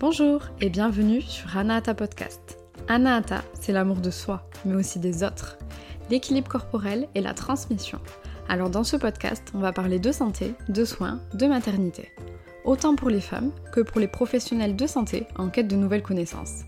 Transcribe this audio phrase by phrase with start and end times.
[0.00, 2.56] Bonjour et bienvenue sur Anahata Podcast.
[2.88, 5.58] Anahata, c'est l'amour de soi, mais aussi des autres,
[6.08, 7.98] l'équilibre corporel et la transmission.
[8.48, 12.12] Alors dans ce podcast, on va parler de santé, de soins, de maternité.
[12.64, 16.62] Autant pour les femmes que pour les professionnels de santé en quête de nouvelles connaissances.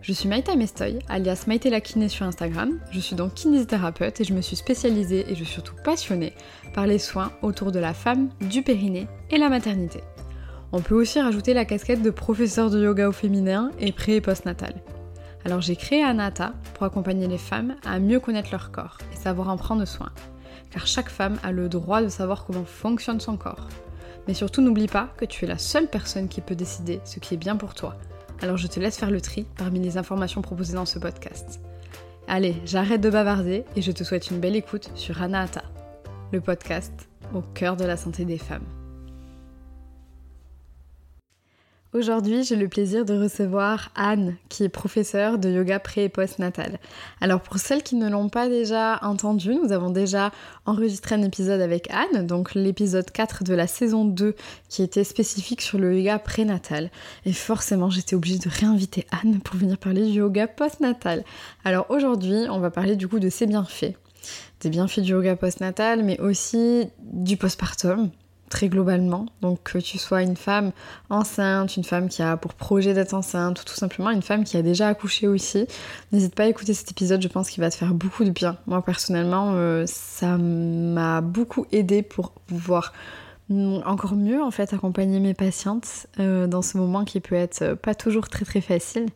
[0.00, 2.78] Je suis Maïta Mestoy, alias Maïté la kiné sur Instagram.
[2.92, 6.34] Je suis donc kinésithérapeute et je me suis spécialisée et je suis surtout passionnée
[6.72, 10.04] par les soins autour de la femme, du périnée et la maternité.
[10.72, 14.20] On peut aussi rajouter la casquette de professeur de yoga au féminin et pré et
[14.20, 14.74] postnatal.
[15.44, 19.48] Alors j'ai créé Anata pour accompagner les femmes à mieux connaître leur corps et savoir
[19.48, 20.10] en prendre soin.
[20.70, 23.68] Car chaque femme a le droit de savoir comment fonctionne son corps.
[24.28, 27.34] Mais surtout n'oublie pas que tu es la seule personne qui peut décider ce qui
[27.34, 27.96] est bien pour toi.
[28.40, 31.60] Alors je te laisse faire le tri parmi les informations proposées dans ce podcast.
[32.28, 35.64] Allez, j'arrête de bavarder et je te souhaite une belle écoute sur Anahata,
[36.32, 38.79] le podcast au cœur de la santé des femmes.
[41.92, 46.78] Aujourd'hui, j'ai le plaisir de recevoir Anne, qui est professeure de yoga pré et post-natal.
[47.20, 50.30] Alors pour celles qui ne l'ont pas déjà entendu, nous avons déjà
[50.66, 54.36] enregistré un épisode avec Anne, donc l'épisode 4 de la saison 2,
[54.68, 56.92] qui était spécifique sur le yoga prénatal.
[57.24, 61.24] Et forcément, j'étais obligée de réinviter Anne pour venir parler du yoga post-natal.
[61.64, 63.96] Alors aujourd'hui, on va parler du coup de ses bienfaits.
[64.60, 68.12] Des bienfaits du yoga post-natal, mais aussi du postpartum,
[68.50, 69.24] très globalement.
[69.40, 70.72] Donc que tu sois une femme
[71.08, 74.58] enceinte, une femme qui a pour projet d'être enceinte, ou tout simplement une femme qui
[74.58, 75.66] a déjà accouché aussi,
[76.12, 78.58] n'hésite pas à écouter cet épisode, je pense qu'il va te faire beaucoup de bien.
[78.66, 82.92] Moi personnellement, euh, ça m'a beaucoup aidé pour pouvoir
[83.84, 87.94] encore mieux en fait accompagner mes patientes euh, dans ce moment qui peut être pas
[87.94, 89.06] toujours très très facile.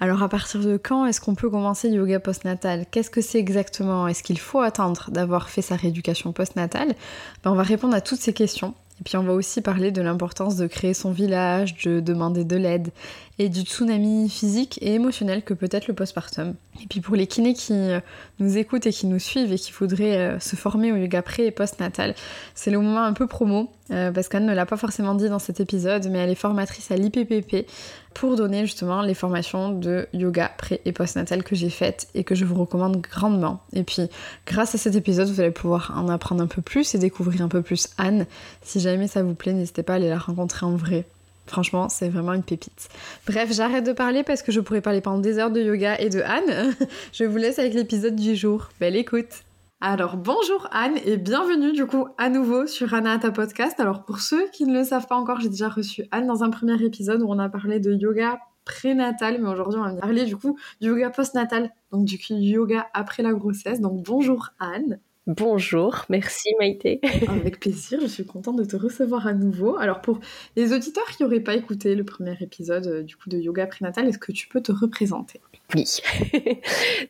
[0.00, 2.86] Alors à partir de quand est-ce qu'on peut commencer yoga postnatal?
[2.90, 4.06] Qu'est-ce que c'est exactement?
[4.06, 6.94] Est-ce qu'il faut attendre d'avoir fait sa rééducation postnatale?
[7.42, 8.74] Ben, On va répondre à toutes ces questions.
[9.00, 12.56] Et puis on va aussi parler de l'importance de créer son village, de demander de
[12.56, 12.90] l'aide
[13.38, 16.54] et du tsunami physique et émotionnel que peut être le postpartum.
[16.82, 18.00] Et puis pour les kinés qui euh,
[18.38, 21.46] nous écoutent et qui nous suivent et qui voudraient euh, se former au yoga pré
[21.46, 22.14] et post-natal,
[22.54, 25.38] c'est le moment un peu promo, euh, parce qu'Anne ne l'a pas forcément dit dans
[25.38, 27.66] cet épisode, mais elle est formatrice à l'IPPP
[28.14, 32.34] pour donner justement les formations de yoga pré et post-natal que j'ai faites et que
[32.34, 33.60] je vous recommande grandement.
[33.72, 34.08] Et puis
[34.46, 37.48] grâce à cet épisode, vous allez pouvoir en apprendre un peu plus et découvrir un
[37.48, 38.26] peu plus Anne.
[38.62, 41.06] Si jamais ça vous plaît, n'hésitez pas à aller la rencontrer en vrai.
[41.48, 42.88] Franchement, c'est vraiment une pépite.
[43.26, 46.10] Bref, j'arrête de parler parce que je pourrais parler pendant des heures de yoga et
[46.10, 46.74] de Anne.
[47.12, 48.68] je vous laisse avec l'épisode du jour.
[48.80, 49.42] Belle écoute
[49.80, 53.78] alors bonjour Anne et bienvenue du coup à nouveau sur Anahata Podcast.
[53.78, 56.50] Alors pour ceux qui ne le savent pas encore, j'ai déjà reçu Anne dans un
[56.50, 60.36] premier épisode où on a parlé de yoga prénatal, mais aujourd'hui on va parler du
[60.36, 63.80] coup du yoga postnatal, donc du yoga après la grossesse.
[63.80, 64.98] Donc bonjour Anne.
[65.28, 67.02] Bonjour, merci Maïté.
[67.28, 69.76] Avec plaisir, je suis contente de te recevoir à nouveau.
[69.76, 70.20] Alors pour
[70.56, 74.08] les auditeurs qui n'auraient pas écouté le premier épisode euh, du coup de yoga prénatal,
[74.08, 75.42] est-ce que tu peux te représenter?
[75.74, 75.84] Oui.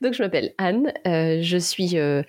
[0.02, 2.24] Donc je m'appelle Anne, euh, je suis euh,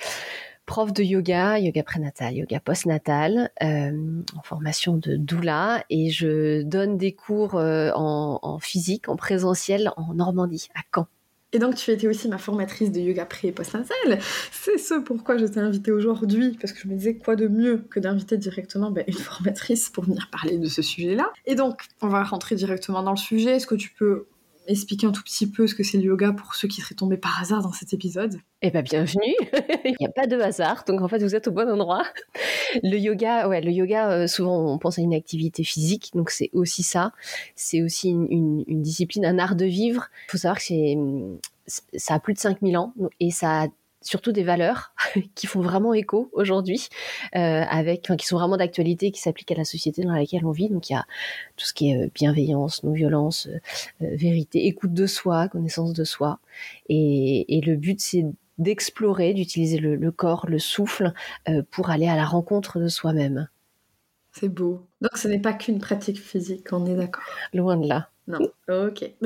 [0.68, 7.14] prof de yoga, yoga prénatal, yoga postnatal, en formation de doula et je donne des
[7.14, 11.08] cours en physique, en présentiel en Normandie, à Caen.
[11.52, 14.20] Et donc tu étais aussi ma formatrice de yoga pré et post-natal.
[14.52, 17.78] C'est ce pourquoi je t'ai invitée aujourd'hui, parce que je me disais quoi de mieux
[17.90, 21.32] que d'inviter directement ben, une formatrice pour venir parler de ce sujet-là.
[21.46, 23.56] Et donc on va rentrer directement dans le sujet.
[23.56, 24.28] Est-ce que tu peux
[24.70, 27.18] expliquer un tout petit peu ce que c'est le yoga pour ceux qui seraient tombés
[27.18, 29.36] par hasard dans cet épisode Eh bien, bienvenue
[29.86, 32.04] Il n'y a pas de hasard, donc en fait, vous êtes au bon endroit.
[32.84, 36.50] Le yoga, ouais, le yoga, euh, souvent, on pense à une activité physique, donc c'est
[36.54, 37.12] aussi ça.
[37.56, 40.10] C'est aussi une, discipline, un art de vivre.
[40.28, 40.98] Il faut savoir que c'est
[41.96, 43.68] ça a plus de 5000 ans et ça a
[44.02, 44.94] surtout des valeurs
[45.36, 46.90] qui font vraiment écho aujourd'hui,
[47.36, 50.52] euh, avec, enfin, qui sont vraiment d'actualité, qui s'appliquent à la société dans laquelle on
[50.52, 50.70] vit.
[50.70, 51.06] Donc il y a
[51.58, 53.48] tout ce qui est euh, bienveillance, non-violence,
[54.02, 56.40] euh, vérité, écoute de soi, connaissance de soi.
[56.88, 58.26] Et, et le but c'est
[58.58, 61.14] d'explorer, d'utiliser le, le, corps, le souffle,
[61.72, 63.48] pour aller à la rencontre de soi-même.
[64.34, 64.86] C'est beau.
[65.00, 67.24] Donc ce n'est pas qu'une pratique physique, on est d'accord.
[67.54, 68.10] Loin de là.
[68.30, 68.40] Non,
[68.88, 69.12] ok.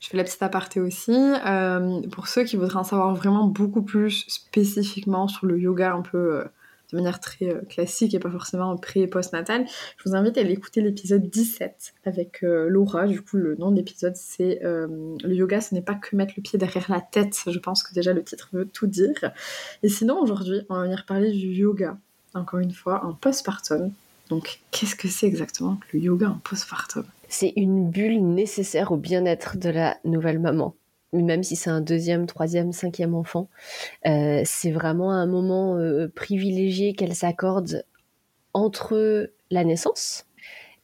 [0.00, 1.10] Je fais la petite aparté aussi.
[1.12, 6.02] Euh, pour ceux qui voudraient en savoir vraiment beaucoup plus spécifiquement sur le yoga un
[6.02, 6.44] peu euh,
[6.92, 9.64] de manière très euh, classique et pas forcément pré- et post-natal,
[9.96, 13.06] je vous invite à aller écouter l'épisode 17 avec Laura.
[13.06, 16.42] Du coup, le nom de l'épisode, c'est Le yoga, ce n'est pas que mettre le
[16.42, 17.38] pied derrière la tête.
[17.46, 19.32] Je pense que déjà le titre veut tout dire.
[19.82, 21.96] Et sinon, aujourd'hui, on va venir parler du yoga.
[22.34, 23.90] Encore une fois, en postpartum.
[24.28, 27.04] Donc, qu'est-ce que c'est exactement le yoga en postpartum?
[27.32, 30.74] C'est une bulle nécessaire au bien-être de la nouvelle maman.
[31.12, 33.48] Même si c'est un deuxième, troisième, cinquième enfant,
[34.06, 37.84] euh, c'est vraiment un moment euh, privilégié qu'elle s'accorde
[38.54, 40.26] entre la naissance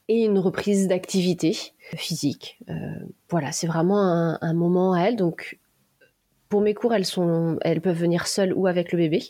[0.07, 1.55] et une reprise d'activité.
[1.95, 2.59] physique.
[3.29, 5.15] voilà, c'est vraiment un, moment à elle.
[5.15, 5.59] Donc,
[6.47, 9.23] pour mes cours, elles peuvent venir seules ou avec le bébé.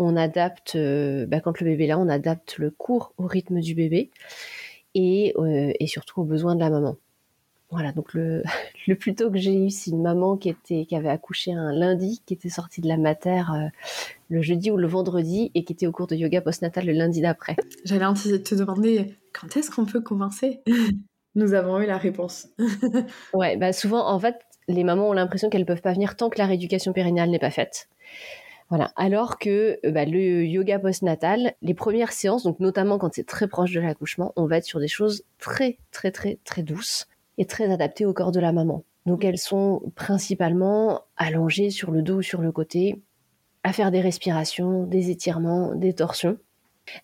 [0.00, 3.74] On adapte, bah, quand le bébé est là, on adapte le cours au rythme du
[3.74, 4.10] bébé
[4.94, 5.34] et,
[5.80, 6.96] et surtout aux besoins de la maman.
[7.74, 8.44] Voilà, donc le,
[8.86, 11.72] le plus tôt que j'ai eu, c'est une maman qui était qui avait accouché un
[11.72, 13.68] lundi, qui était sortie de la mater euh,
[14.28, 17.20] le jeudi ou le vendredi et qui était au cours de yoga postnatal le lundi
[17.20, 17.56] d'après.
[17.84, 20.60] J'allais te demander quand est-ce qu'on peut commencer?
[21.34, 22.48] Nous avons eu la réponse.
[23.34, 24.36] ouais, bah souvent en fait,
[24.68, 27.50] les mamans ont l'impression qu'elles peuvent pas venir tant que la rééducation périnale n'est pas
[27.50, 27.88] faite.
[28.70, 28.92] Voilà.
[28.96, 33.46] Alors que euh, bah, le yoga postnatal, les premières séances, donc notamment quand c'est très
[33.46, 37.06] proche de l'accouchement, on va être sur des choses très très très très douces
[37.38, 38.84] est très adaptée au corps de la maman.
[39.06, 43.02] Donc elles sont principalement allongées sur le dos ou sur le côté,
[43.62, 46.38] à faire des respirations, des étirements, des torsions.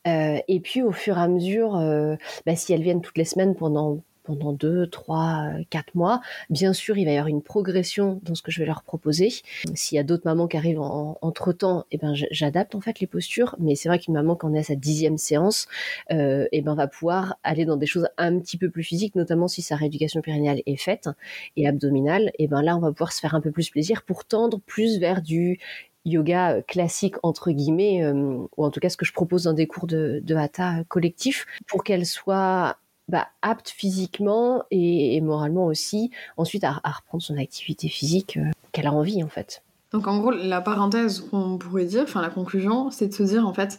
[0.07, 2.17] Euh, et puis au fur et à mesure, euh,
[2.47, 3.99] bah, si elles viennent toutes les semaines pendant
[4.31, 6.21] pendant deux, trois, quatre mois.
[6.51, 9.31] Bien sûr, il va y avoir une progression dans ce que je vais leur proposer.
[9.75, 13.07] S'il y a d'autres mamans qui arrivent entre temps, eh ben j'adapte en fait les
[13.07, 13.57] postures.
[13.59, 15.67] Mais c'est vrai qu'une maman qui en est à sa dixième séance,
[16.13, 19.49] euh, eh ben va pouvoir aller dans des choses un petit peu plus physiques, notamment
[19.49, 21.09] si sa rééducation périnéale est faite
[21.57, 22.31] et abdominale.
[22.39, 24.99] Eh ben là, on va pouvoir se faire un peu plus plaisir pour tendre plus
[24.99, 25.59] vers du
[26.07, 29.67] yoga classique entre guillemets, euh, ou en tout cas ce que je propose dans des
[29.67, 32.79] cours de, de hatha collectif, pour qu'elle soit
[33.11, 38.93] bah, apte physiquement et, moralement aussi, ensuite à, reprendre son activité physique euh, qu'elle a
[38.93, 39.63] envie en fait.
[39.93, 43.47] Donc en gros, la parenthèse qu'on pourrait dire, enfin la conclusion, c'est de se dire
[43.47, 43.79] en fait,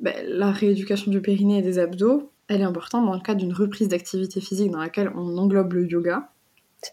[0.00, 3.52] bah, la rééducation du périnée et des abdos, elle est importante dans le cadre d'une
[3.52, 6.30] reprise d'activité physique dans laquelle on englobe le yoga.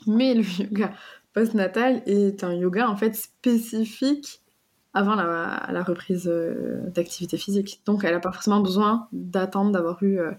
[0.07, 0.91] Mais le yoga
[1.33, 4.41] postnatal est un yoga en fait spécifique
[4.95, 7.81] avant la, reprise euh, d'activité physique.
[7.85, 10.31] Donc elle n'a pas forcément besoin d'attendre d'avoir eu euh,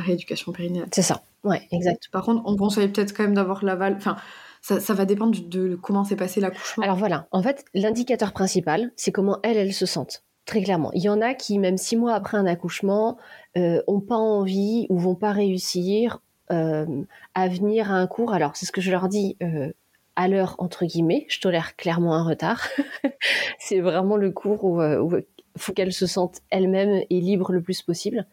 [0.00, 0.88] la rééducation périnéale.
[0.92, 2.08] C'est ça, ouais, exact.
[2.10, 3.94] Par contre, on conseille peut-être quand même d'avoir l'aval.
[3.96, 4.16] Enfin,
[4.60, 6.84] ça, va dépendre de comment s'est passé l'accouchement.
[6.84, 10.24] Alors voilà, en fait, l'indicateur principal, c'est comment elles, elles se sentent.
[10.46, 10.90] Très clairement.
[10.94, 13.18] Il y en a qui, même six mois après un accouchement,
[13.56, 16.20] euh, ont pas envie ou vont pas réussir
[16.50, 17.04] euh,
[17.34, 18.32] à venir à un cours.
[18.32, 19.72] Alors, c'est ce que je leur dis euh,
[20.16, 21.26] à l'heure, entre guillemets.
[21.28, 22.66] Je tolère clairement un retard.
[23.58, 25.24] c'est vraiment le cours où il
[25.56, 28.26] faut qu'elles se sentent elles-mêmes et libres le plus possible.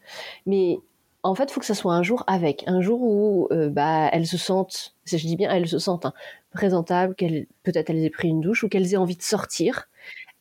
[0.46, 0.78] Mais
[1.28, 4.08] en fait, il faut que ça soit un jour avec, un jour où euh, bah,
[4.12, 6.14] elles se sentent, je dis bien elles se sentent hein,
[6.52, 9.88] présentables, qu'elles peut-être elles aient pris une douche ou qu'elles aient envie de sortir,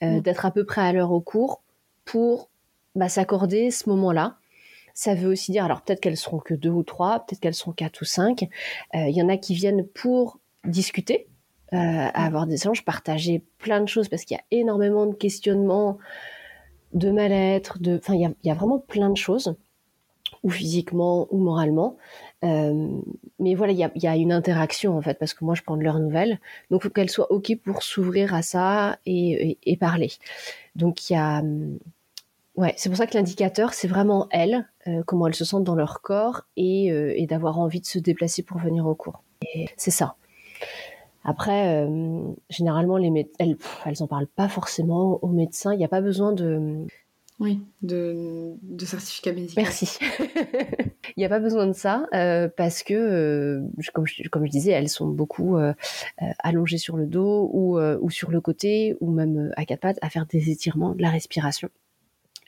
[0.02, 0.22] euh, mm.
[0.22, 1.62] d'être à peu près à l'heure au cours
[2.06, 2.50] pour
[2.96, 4.38] bah, s'accorder ce moment-là.
[4.94, 7.74] Ça veut aussi dire, alors peut-être qu'elles seront que deux ou trois, peut-être qu'elles seront
[7.74, 8.44] quatre ou cinq.
[8.96, 11.28] Euh, il y en a qui viennent pour discuter,
[11.72, 15.98] avoir des échanges, partager plein de choses parce qu'il y a énormément de questionnements,
[16.94, 19.58] de mal-être, de, enfin il y a vraiment plein de choses
[20.50, 21.98] physiquement ou moralement.
[22.44, 22.90] Euh,
[23.40, 25.84] mais voilà, il y a, une interaction en fait, parce que moi je prends de
[25.84, 26.40] leurs nouvelles,
[26.70, 30.12] donc faut qu'elles soient ok pour s'ouvrir à ça et, parler.
[30.76, 31.80] Donc il y a, hum,
[32.56, 35.76] ouais, c'est pour ça que l'indicateur c'est vraiment elles, euh, comment elles se sentent dans
[35.76, 39.24] leur corps euh, et, d'avoir envie de se déplacer pour venir au cours.
[39.78, 40.16] C'est ça.
[41.24, 41.86] Après,
[42.50, 45.74] généralement, les elles, elles en parlent pas forcément aux médecins.
[45.74, 46.88] Il n'y a pas besoin de,
[47.40, 49.64] oui, de, de certificat médical.
[49.64, 50.00] Merci.
[51.16, 53.62] Il n'y a pas besoin de ça euh, parce que, euh,
[53.94, 55.74] comme, je, comme je disais, elles sont beaucoup euh,
[56.40, 60.10] allongées sur le dos ou, ou sur le côté ou même à quatre pattes à
[60.10, 61.70] faire des étirements, de la respiration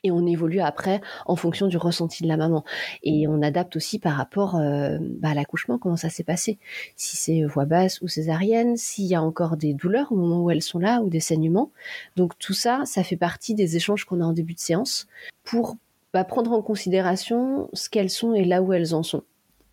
[0.03, 2.63] et on évolue après en fonction du ressenti de la maman.
[3.03, 6.57] Et on adapte aussi par rapport euh, bah, à l'accouchement, comment ça s'est passé.
[6.95, 10.51] Si c'est voix basse ou césarienne, s'il y a encore des douleurs au moment où
[10.51, 11.71] elles sont là ou des saignements.
[12.15, 15.07] Donc tout ça, ça fait partie des échanges qu'on a en début de séance
[15.43, 15.75] pour
[16.13, 19.23] bah, prendre en considération ce qu'elles sont et là où elles en sont.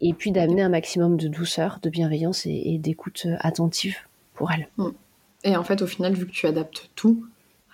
[0.01, 3.97] Et puis d'amener un maximum de douceur, de bienveillance et, d'écoute attentive
[4.35, 4.69] pour elles.
[4.77, 4.89] Mm.
[5.45, 7.27] Et en fait, au final, vu que tu adaptes tout,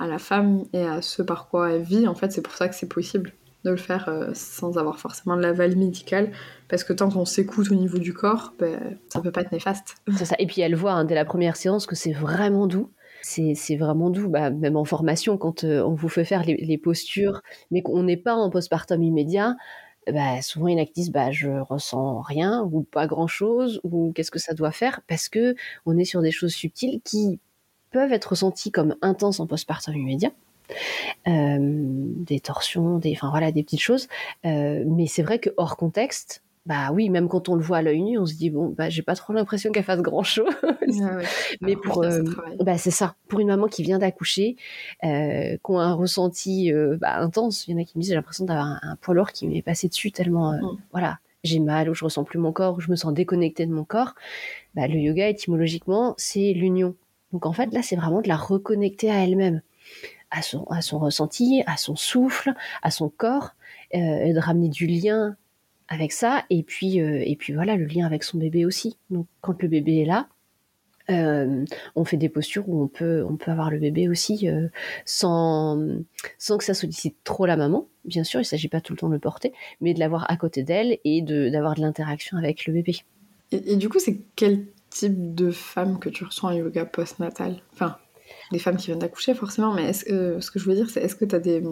[0.02, 2.68] à la femme et à ce par quoi elle vit, en fait, c'est pour ça
[2.68, 3.32] que c'est possible
[3.64, 6.32] de le faire euh, sans avoir forcément de l'aval médical,
[6.68, 9.94] parce que tant qu'on s'écoute au niveau du corps, ben, ça peut pas être néfaste.
[10.16, 10.34] Ça.
[10.40, 12.90] Et puis elle voit hein, dès la première séance que c'est vraiment doux.
[13.22, 17.40] C'est vraiment doux, bah, même en formation, quand euh, on vous fait faire les, postures,
[17.70, 19.54] mais qu'on n'est pas en postpartum immédiat,
[20.12, 23.28] bah, souvent il y en a qui disent bah, je ressens rien ou pas grand
[23.28, 25.02] chose ou qu'est-ce que ça doit faire?
[25.06, 25.54] Parce que
[25.86, 27.38] on est sur des choses subtiles qui
[27.92, 30.30] peuvent être ressentis comme intenses en postpartum immédiat.
[31.28, 34.08] Euh, des torsions, des, enfin voilà, des petites choses.
[34.44, 37.82] Euh, mais c'est vrai que hors contexte, bah oui, même quand on le voit à
[37.82, 40.54] l'œil nu, on se dit bon, bah j'ai pas trop l'impression qu'elle fasse grand chose.
[40.62, 41.18] Ah
[41.60, 42.22] mais pour, euh,
[42.60, 44.56] bah c'est ça, pour une maman qui vient d'accoucher,
[45.04, 48.16] euh, qui a un ressenti bah, intense, il y en a qui me disent j'ai
[48.16, 50.78] l'impression d'avoir un, poids lourd qui m'est passé dessus tellement, mm.
[50.92, 53.72] voilà, j'ai mal, où je ressens plus mon corps, où je me sens déconnectée de
[53.72, 54.14] mon corps,
[54.74, 56.94] bah, le yoga, étymologiquement, c'est l'union.
[57.32, 59.62] Donc en fait, là, c'est vraiment de la reconnecter à elle-même,
[60.30, 63.54] à son, à son ressenti, à son souffle, à son corps,
[63.94, 65.36] euh, de ramener du lien
[65.88, 68.96] avec ça, et puis, euh, et puis voilà, le lien avec son bébé aussi.
[69.10, 70.28] Donc quand le bébé est là,
[71.10, 71.64] euh,
[71.96, 74.48] on fait des postures où on peut, on peut avoir le bébé aussi
[75.04, 75.78] sans,
[76.38, 77.86] sans que ça sollicite trop la maman.
[78.04, 80.30] Bien sûr, il ne s'agit pas tout le temps de le porter, mais de l'avoir
[80.30, 82.96] à côté d'elle et d'avoir de, l'interaction avec le bébé.
[83.50, 87.60] Et, du coup, c'est quel type de femme que tu ressens en yoga post-natal?
[87.72, 87.96] Enfin,
[88.50, 91.00] les femmes qui viennent d'accoucher forcément, mais est -ce, ce que je veux dire, c'est
[91.00, 91.62] est-ce que tu as des...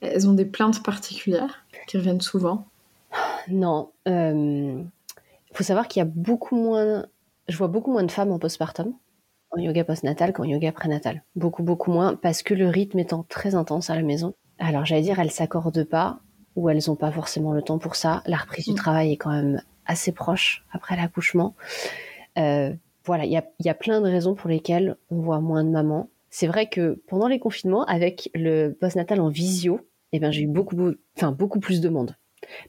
[0.00, 2.66] Elles ont des plaintes particulières qui reviennent souvent?
[3.48, 3.92] Non.
[4.06, 4.82] Il euh,
[5.52, 7.06] faut savoir qu'il y a beaucoup moins
[7.48, 8.94] je vois beaucoup moins de femmes en postpartum,
[9.50, 11.22] en yoga postnatal qu'en yoga prénatal.
[11.36, 14.34] Beaucoup, beaucoup moins, parce que le rythme étant très intense à la maison.
[14.58, 16.20] Alors, j'allais dire, elles s'accordent pas,
[16.56, 18.22] ou elles n'ont pas forcément le temps pour ça.
[18.26, 18.76] La reprise du mm.
[18.76, 21.54] travail est quand même assez proche après l'accouchement.
[22.38, 22.72] Euh,
[23.04, 26.08] voilà, il y a, plein de raisons pour lesquelles on voit moins de mamans.
[26.30, 29.80] C'est vrai que pendant les confinements, avec le postnatal en visio,
[30.12, 30.76] eh ben, j'ai eu beaucoup,
[31.16, 32.16] enfin, beaucoup plus de monde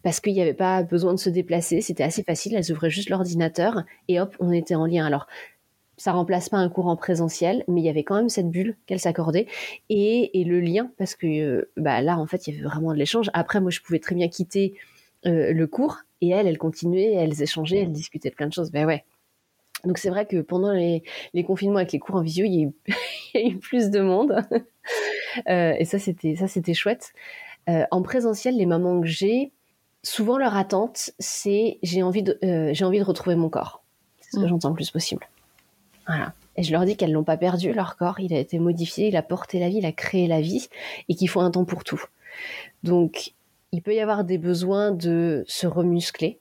[0.04, 3.10] parce qu'il n'y avait pas besoin de se déplacer, c'était assez facile, elles ouvraient juste
[3.10, 5.06] l'ordinateur et hop, on était en lien.
[5.06, 5.28] Alors,
[5.98, 8.76] ça remplace pas un cours en présentiel, mais il y avait quand même cette bulle
[8.86, 9.48] qu'elle s'accordait
[9.90, 12.98] et, le lien, parce que euh, bah, là, en fait, il y avait vraiment de
[12.98, 13.30] l'échange.
[13.34, 14.76] Après, moi, je pouvais très bien quitter
[15.26, 18.72] euh, le cours et elles, elles continuaient, elles échangeaient, elles discutaient de plein de choses.
[18.72, 19.04] Ben ouais.
[19.84, 21.04] Donc c'est vrai que pendant les,
[21.46, 24.36] confinements avec les cours en visio, il y a eu, plus de monde.
[25.50, 27.12] Euh, et ça, c'était ça, c'était chouette.
[27.66, 29.52] en présentiel, les mamans que j'ai,
[30.04, 33.82] souvent leur attente, c'est j'ai envie de euh, j'ai envie de retrouver mon corps.
[34.20, 34.50] C'est ce que mm.
[34.50, 35.28] j'entends le plus possible.
[36.06, 36.34] Voilà.
[36.56, 39.16] Et je leur dis qu'elles n'ont pas perdu leur corps, il a été modifié, il
[39.16, 40.68] a porté la vie, il a créé la vie,
[41.10, 42.04] et qu'il faut un temps pour tout.
[42.84, 43.34] Donc,
[43.74, 46.40] il peut y avoir des besoins de se remuscler.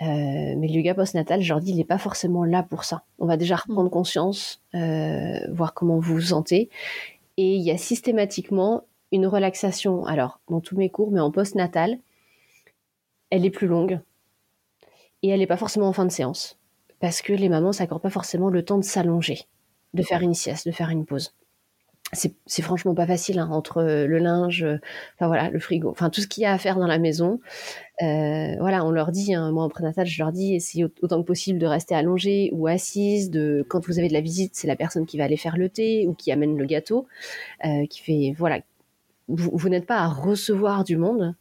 [0.00, 3.02] Euh, mais le yoga postnatal, je leur dis, il n'est pas forcément là pour ça.
[3.18, 3.90] On va déjà reprendre mm.
[3.90, 6.70] conscience, euh, voir comment vous vous sentez.
[7.36, 11.98] Et il y a systématiquement une relaxation, alors dans tous mes cours, mais en postnatal,
[13.30, 14.00] elle est plus longue
[15.24, 16.60] et elle n'est pas forcément en fin de séance
[17.00, 19.46] parce que les mamans s'accordent pas forcément le temps de s'allonger,
[19.94, 21.34] de faire une sieste, de faire une pause.
[22.12, 24.64] C'est franchement pas facile hein, entre le linge,
[25.16, 27.38] enfin voilà, le frigo, enfin tout ce qu'il y a à faire dans la maison.
[28.02, 31.26] Euh, voilà, on leur dit, hein, moi en prénatal, je leur dis, essayez autant que
[31.26, 33.30] possible de rester allongée ou assise.
[33.30, 35.68] De quand vous avez de la visite, c'est la personne qui va aller faire le
[35.68, 37.06] thé ou qui amène le gâteau,
[37.66, 38.60] euh, qui fait voilà,
[39.28, 41.34] vous, n'êtes pas à recevoir du monde.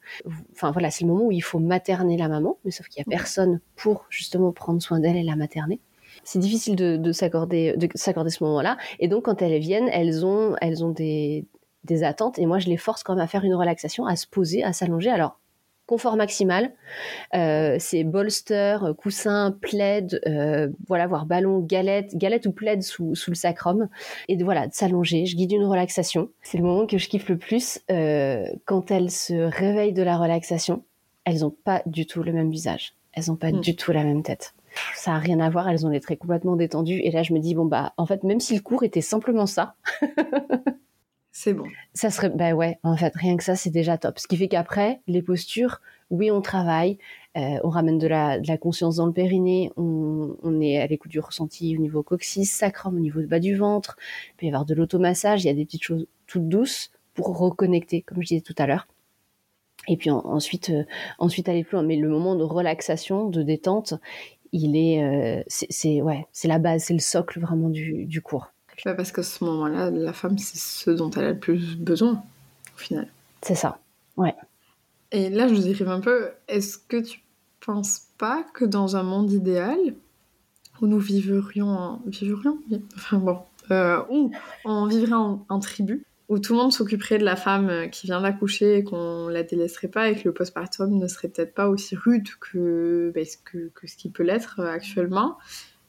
[0.52, 3.14] Enfin voilà, c'est le moment où il faut materner la maman, mais sauf qu'il n'y
[3.14, 5.80] a personne pour justement prendre soin d'elle et la materner.
[6.28, 8.76] C'est difficile de, s'accorder de s'accorder ce moment-là.
[9.00, 11.46] Et donc quand elles viennent, elles ont elles ont des,
[11.86, 14.28] des attentes et moi je les force quand même à faire une relaxation, à se
[14.28, 15.10] poser, à s'allonger.
[15.10, 15.40] Alors
[15.86, 16.74] confort maximal.
[17.34, 23.32] Euh, c'est bolster, coussin, plaid, euh, voilà, voir ballon, galette, galette ou plaid sous, sous
[23.32, 23.88] le sacrum.
[24.28, 25.26] Et de, voilà, de s'allonger.
[25.26, 26.28] Je guide une relaxation.
[26.44, 27.80] C'est le moment que je kiffe le plus.
[27.90, 30.84] Euh, quand elles se réveillent de la relaxation,
[31.24, 32.94] elles n'ont pas du tout le même visage.
[33.14, 33.62] Elles n'ont pas hmm.
[33.62, 34.54] du tout la même tête.
[34.96, 37.00] Ça a rien à voir, elles ont des traits complètement détendus.
[37.04, 39.46] Et là, je me dis, bon, bah, en fait, même si le cours était simplement
[39.46, 39.76] ça,
[41.40, 41.66] C'est bon.
[41.94, 44.18] Ça serait, bah ouais, en fait, rien que ça, c'est déjà top.
[44.18, 46.98] Ce qui fait qu'après, les postures, oui, on travaille,
[47.38, 50.88] euh, on ramène de la, de la, conscience dans le périnée, on, on est à
[50.88, 53.98] l'écoute du ressenti au niveau coccyx, sacrum, au niveau du bas du ventre,
[54.30, 57.38] il peut y avoir de l'automassage, il y a des petites choses toutes douces pour
[57.38, 58.88] reconnecter, comme je disais tout à l'heure.
[59.88, 60.84] Et puis ensuite, euh,
[61.20, 61.84] ensuite aller plus loin.
[61.84, 63.94] Mais le moment de relaxation, de détente,
[64.52, 68.52] il est, euh, c'est ouais, c'est la base, c'est le socle vraiment du, du cours.
[68.86, 72.24] Bah, parce qu'à ce moment-là, la femme, c'est ce dont elle a le plus besoin,
[72.76, 73.08] au final.
[73.42, 73.80] C'est ça,
[74.18, 74.36] ouais.
[75.12, 76.30] Et là, je vous dérive un peu.
[76.48, 77.22] Est-ce que tu
[77.60, 79.78] penses pas que dans un monde idéal,
[80.82, 82.02] où nous vivrions en...
[82.06, 82.60] Vivrions?
[82.96, 83.40] Enfin bon.
[83.72, 84.32] Euh, où
[84.64, 88.22] on vivrait en, tribu, où tout le monde s'occuperait de la femme euh, qui vient
[88.22, 91.96] d'accoucher et qu'on la délaisserait pas et que le postpartum ne serait peut-être pas aussi
[91.96, 95.38] rude que, bah, ce qui peut l'être euh, actuellement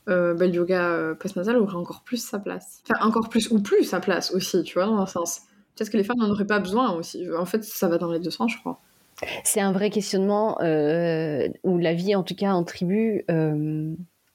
[0.08, 2.82] euh, bah, le yoga euh, postnatal aurait encore plus sa place.
[2.88, 5.42] Enfin, encore plus, ou plus sa place aussi, tu vois, dans un sens.
[5.74, 7.26] Peut-être que les femmes n'en auraient pas besoin aussi.
[7.38, 8.80] En fait, ça va dans les deux sens, je crois.
[9.44, 13.24] C'est un vrai questionnement où la vie, en tout cas en tribu,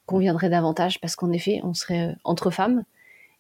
[0.06, 2.84] conviendrait davantage parce qu'en effet, on serait entre femmes.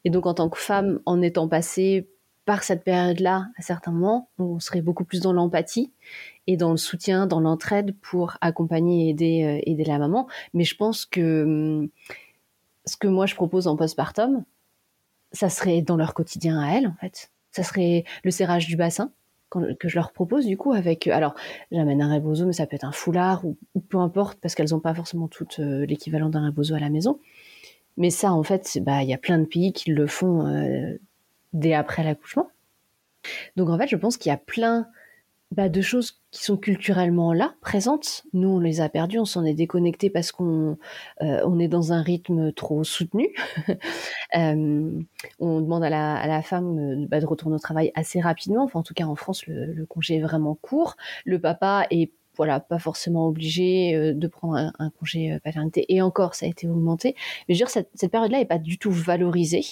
[0.03, 2.10] Et donc, en tant que femme, en étant passée
[2.46, 5.92] par cette période-là, à certains moments, on serait beaucoup plus dans l'empathie
[6.48, 10.28] et dans le soutien, dans l'entraide pour accompagner et aider, aider la maman.
[10.54, 11.90] Mais je pense que hum,
[12.86, 14.44] ce que moi je propose en postpartum,
[15.32, 17.32] ça serait dans leur quotidien à elles, en fait.
[17.52, 19.12] Ça serait le serrage du bassin
[19.80, 21.36] que je leur propose du coup avec alors
[21.72, 23.56] j'amène un rebozo mais ça peut être un foulard ou,
[23.88, 27.20] peu importe parce qu'elles n'ont pas forcément toutes euh, l'équivalent d'un rebozo à la maison
[27.96, 30.98] mais ça en fait bah il y a plein de pays qui le font euh,
[31.54, 32.50] dès après l'accouchement
[33.56, 34.88] donc en fait je pense qu'il y a plein
[35.54, 38.24] bah, de choses qui sont culturellement là, présentes.
[38.34, 40.78] Nous, on les a perdues, on s'en est déconnecté parce qu'on
[41.22, 43.30] euh, est dans un rythme trop soutenu.
[44.36, 45.00] euh,
[45.40, 48.64] on demande à la, à la femme euh, bah, de retourner au travail assez rapidement.
[48.64, 50.96] Enfin, en tout cas, en France, le, le congé est vraiment court.
[51.24, 55.86] Le papa est voilà, pas forcément obligé euh, de prendre un, congé paternité.
[55.90, 57.16] Et encore, ça a été augmenté.
[57.48, 59.66] Mais je veux dire, cette, période-là est pas du tout valorisée.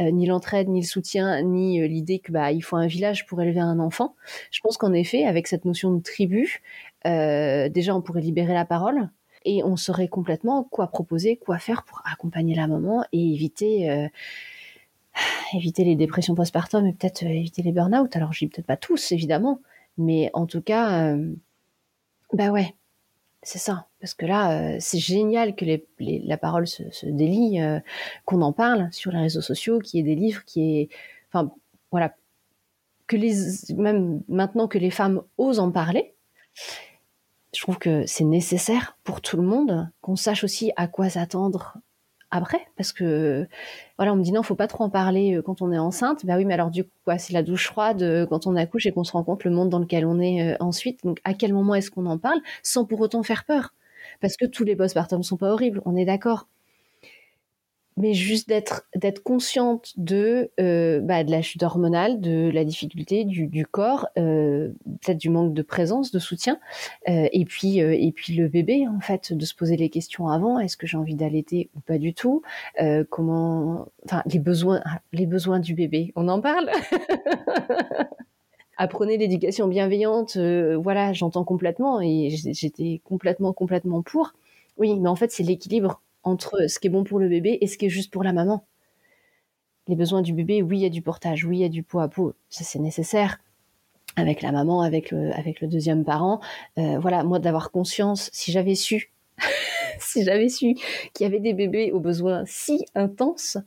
[0.00, 3.26] Euh, ni l'entraide, ni le soutien, ni euh, l'idée que bah il faut un village
[3.26, 4.14] pour élever un enfant.
[4.50, 6.62] Je pense qu'en effet, avec cette notion de tribu,
[7.06, 9.10] euh, déjà on pourrait libérer la parole
[9.44, 14.08] et on saurait complètement quoi proposer, quoi faire pour accompagner la maman et éviter euh,
[15.54, 18.14] éviter les dépressions postpartum et peut-être euh, éviter les burn-out.
[18.16, 19.60] Alors je dis peut-être pas tous évidemment,
[19.98, 21.34] mais en tout cas, euh,
[22.32, 22.74] bah ouais,
[23.42, 23.86] c'est ça.
[24.00, 27.80] Parce que là, euh, c'est génial que les, les, la parole se, se délie, euh,
[28.24, 30.88] qu'on en parle sur les réseaux sociaux, qu'il y ait des livres, qui est,
[31.30, 31.50] enfin,
[31.90, 32.14] voilà,
[33.06, 33.34] que les,
[33.74, 36.14] même maintenant que les femmes osent en parler,
[37.54, 41.78] je trouve que c'est nécessaire pour tout le monde qu'on sache aussi à quoi s'attendre
[42.30, 43.46] après parce que
[43.98, 46.26] voilà on me dit non faut pas trop en parler euh, quand on est enceinte.
[46.26, 48.86] Bah oui mais alors du coup quoi c'est la douche froide euh, quand on accouche
[48.86, 51.04] et qu'on se rend compte le monde dans lequel on est euh, ensuite.
[51.04, 53.74] Donc à quel moment est-ce qu'on en parle sans pour autant faire peur?
[54.20, 56.48] Parce que tous les postpartum sont pas horribles on est d'accord
[57.96, 63.24] mais juste d'être d'être consciente de euh, bah, de la chute hormonale, de la difficulté
[63.24, 64.68] du, du corps, euh,
[65.02, 66.58] peut-être du manque de présence, de soutien,
[67.08, 70.28] euh, et puis euh, et puis le bébé en fait, de se poser les questions
[70.28, 72.42] avant, est-ce que j'ai envie d'allaiter ou pas du tout,
[72.82, 76.70] euh, comment, enfin les besoins les besoins du bébé, on en parle.
[78.78, 84.34] Apprenez l'éducation bienveillante, euh, voilà, j'entends complètement et j'étais complètement complètement pour.
[84.76, 87.66] Oui, mais en fait c'est l'équilibre entre ce qui est bon pour le bébé et
[87.66, 88.66] ce qui est juste pour la maman.
[89.86, 91.84] Les besoins du bébé, oui, il y a du portage, oui, il y a du
[91.84, 93.38] pot à pot, ça c'est nécessaire
[94.16, 96.40] avec la maman, avec le, avec le deuxième parent.
[96.78, 99.12] Euh, voilà, moi d'avoir conscience, si j'avais su,
[100.00, 100.74] si j'avais su
[101.14, 103.58] qu'il y avait des bébés aux besoins si intenses,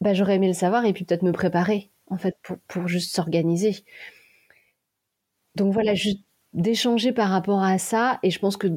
[0.00, 3.14] bah, j'aurais aimé le savoir et puis peut-être me préparer, en fait, pour, pour juste
[3.14, 3.84] s'organiser.
[5.54, 8.68] Donc voilà, juste d'échanger par rapport à ça, et je pense que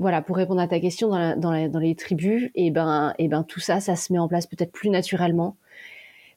[0.00, 3.14] voilà, pour répondre à ta question, dans, la, dans, la, dans les tribus, et ben,
[3.18, 5.56] et ben tout ça, ça se met en place peut-être plus naturellement.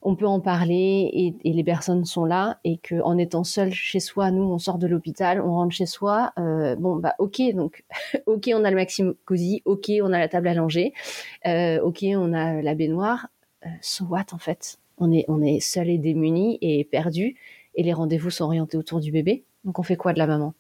[0.02, 3.72] On peut en parler et, et, les personnes sont là et que en étant seul
[3.72, 6.34] chez soi, nous, on sort de l'hôpital, on rentre chez soi.
[6.38, 7.86] Euh, bon, bah ok, donc
[8.26, 10.94] ok, on a le maximum cosy, ok, on a la table langer,
[11.48, 13.30] euh, ok, on a la baignoire.
[13.66, 14.78] Euh, so what en fait?
[14.98, 17.38] On est on est seul et démuni et perdu
[17.76, 19.46] et les rendez-vous sont orientés autour du bébé.
[19.64, 20.54] Donc on fait quoi de la maman?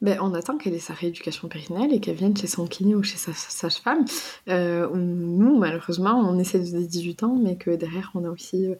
[0.00, 3.02] Ben, on attend qu'elle ait sa rééducation périnale et qu'elle vienne chez son kiné ou
[3.02, 4.06] chez sa sage-femme.
[4.48, 8.76] Euh, nous, malheureusement, on essaie de 18 ans, mais que derrière, on a aussi euh,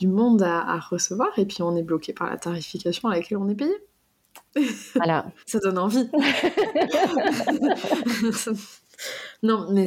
[0.00, 3.38] du monde à, à, recevoir et puis on est bloqué par la tarification à laquelle
[3.38, 3.76] on est payé.
[4.94, 5.26] Voilà.
[5.46, 6.10] Ça donne envie.
[9.42, 9.86] non, mais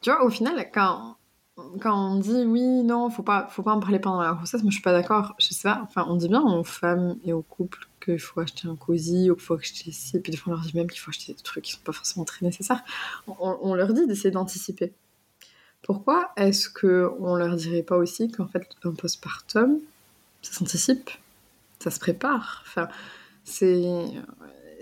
[0.00, 1.17] tu vois, au final, quand,
[1.80, 4.70] quand on dit oui, non, faut pas, faut pas en parler pendant la grossesse, moi
[4.70, 5.34] je suis pas d'accord.
[5.38, 8.68] Je sais pas, enfin, on dit bien aux femmes et aux couples qu'il faut acheter
[8.68, 10.88] un cosy ou qu'il faut acheter ci, et puis des fois on leur dit même
[10.88, 12.82] qu'il faut acheter des trucs qui sont pas forcément très nécessaires.
[13.26, 14.92] On, on leur dit d'essayer d'anticiper.
[15.82, 19.78] Pourquoi est-ce que on leur dirait pas aussi qu'en fait un postpartum,
[20.42, 21.10] ça s'anticipe,
[21.78, 22.62] ça se prépare?
[22.66, 22.88] Enfin,
[23.44, 24.04] c'est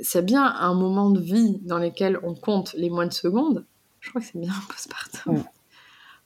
[0.03, 3.65] c'est bien un moment de vie dans lequel on compte les mois de secondes.
[4.01, 5.45] Je crois que c'est bien un postpartum.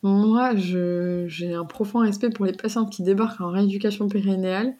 [0.03, 4.75] Moi, j'ai un profond respect pour les patientes qui débarquent en rééducation périnéale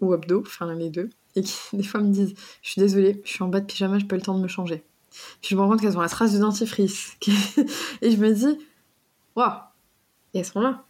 [0.00, 3.30] ou abdos, enfin les deux, et qui des fois me disent Je suis désolée, je
[3.30, 4.84] suis en bas de pyjama, j'ai pas le temps de me changer.
[5.40, 7.16] Puis je me rends compte qu'elles ont la trace de dentifrice.
[8.02, 8.58] et je me dis
[9.34, 9.52] Waouh
[10.34, 10.85] Et elles sont là.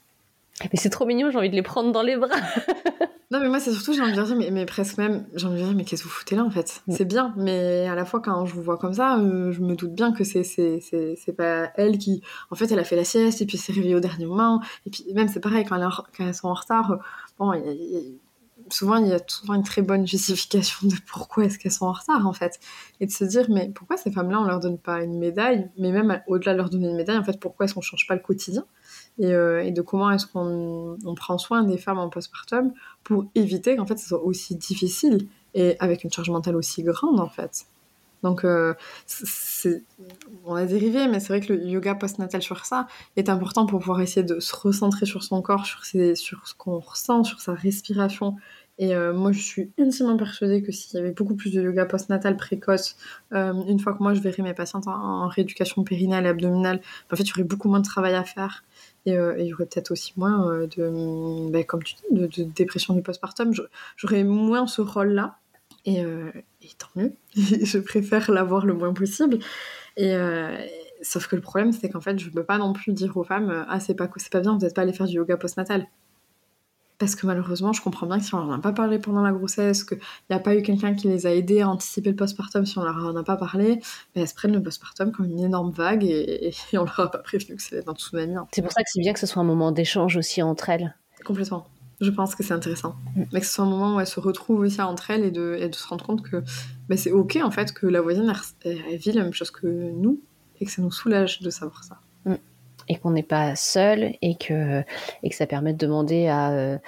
[0.63, 2.29] Mais c'est trop mignon, j'ai envie de les prendre dans les bras.
[3.31, 5.61] non, mais moi, c'est surtout, j'ai envie de dire, mais, mais presque même, j'ai envie
[5.61, 6.83] de dire, mais qu'est-ce que vous foutez là en fait?
[6.87, 6.93] Mm.
[6.93, 9.75] C'est bien, mais à la fois, quand je vous vois comme ça, euh, je me
[9.75, 12.23] doute bien que c'est, c'est, c'est, c'est pas elle qui.
[12.51, 14.63] En fait, elle a fait la sieste et puis s'est réveillée au dernier moment.
[14.87, 16.99] Et puis, même, c'est pareil, quand, elle quand elles sont en retard,
[17.39, 18.01] bon, y a, y a,
[18.71, 21.93] souvent, il y a souvent une très bonne justification de pourquoi est-ce qu'elles sont en
[21.93, 22.59] retard en fait.
[23.01, 25.71] Et de se dire, mais pourquoi ces femmes-là, on leur donne pas une médaille?
[25.79, 28.15] Mais même au-delà de leur donner une médaille, en fait, pourquoi est-ce qu'on change pas
[28.15, 28.65] le quotidien?
[29.19, 32.73] Et, euh, et, de comment est-ce qu'on on prend soin des femmes en postpartum
[33.05, 37.21] pour éviter qu'en fait ce soit aussi difficile et avec une charge mentale aussi grande
[37.21, 37.67] en fait.
[38.23, 38.75] Donc euh,
[40.45, 43.81] on a dérivé, mais c'est vrai que le yoga postnatal sur ça est important pour
[43.81, 48.37] pouvoir essayer de se recentrer sur son corps, sur, ce qu'on ressent, sur sa respiration
[48.79, 51.85] Et euh, moi, je suis intimement persuadée que s'il y avait beaucoup plus de yoga
[51.85, 52.97] postnatal précoce,
[53.33, 56.81] une fois que moi je verrais mes patientes en, rééducation périnale et abdominale,
[57.13, 58.65] en fait, il y aurait beaucoup moins de travail à faire.
[59.07, 62.95] Et, euh, il y aurait peut-être aussi moins de, ben, comme tu dis, de, dépression
[62.95, 63.53] du postpartum.
[63.97, 65.39] J'aurais moins ce rôle-là.
[65.85, 67.13] Et, et, tant mieux.
[67.37, 69.39] je préfère l'avoir le moins possible.
[69.97, 70.15] Et,
[71.03, 73.25] sauf que le problème, c'est qu'en fait, je ne peux pas non plus dire aux
[73.25, 75.87] femmes Ah, c'est pas, pas bien, vous n'êtes pas allé faire du yoga postnatal.
[76.99, 79.33] Parce que malheureusement, je comprends bien que si on n'en a pas parlé pendant la
[79.33, 79.99] grossesse, qu'il
[80.31, 82.85] n'y a pas eu quelqu'un qui les a aidés à anticiper le postpartum, si on
[82.85, 83.81] leur en a pas parlé,
[84.15, 87.19] ben elles se prennent le postpartum comme une énorme vague et, on leur a pas
[87.19, 88.37] prévenu que c'était un tsunami.
[88.53, 90.97] C'est pour ça que c'est bien que ce soit un moment d'échange aussi entre elles.
[91.25, 91.67] Complètement.
[92.01, 92.95] Je pense que c'est intéressant.
[93.15, 93.25] Mm.
[93.33, 95.57] Mais que ce soit un moment où elles se retrouvent aussi entre elles et de,
[95.59, 96.43] et de se rendre compte que
[96.89, 98.33] ben c'est ok en fait que la voisine
[98.65, 100.21] elle, vit la même chose que nous
[100.61, 102.01] et que ça nous soulage de savoir ça.
[102.89, 104.83] Et qu'on n'est pas seul et que,
[105.23, 106.79] et que ça permet de demander à euh,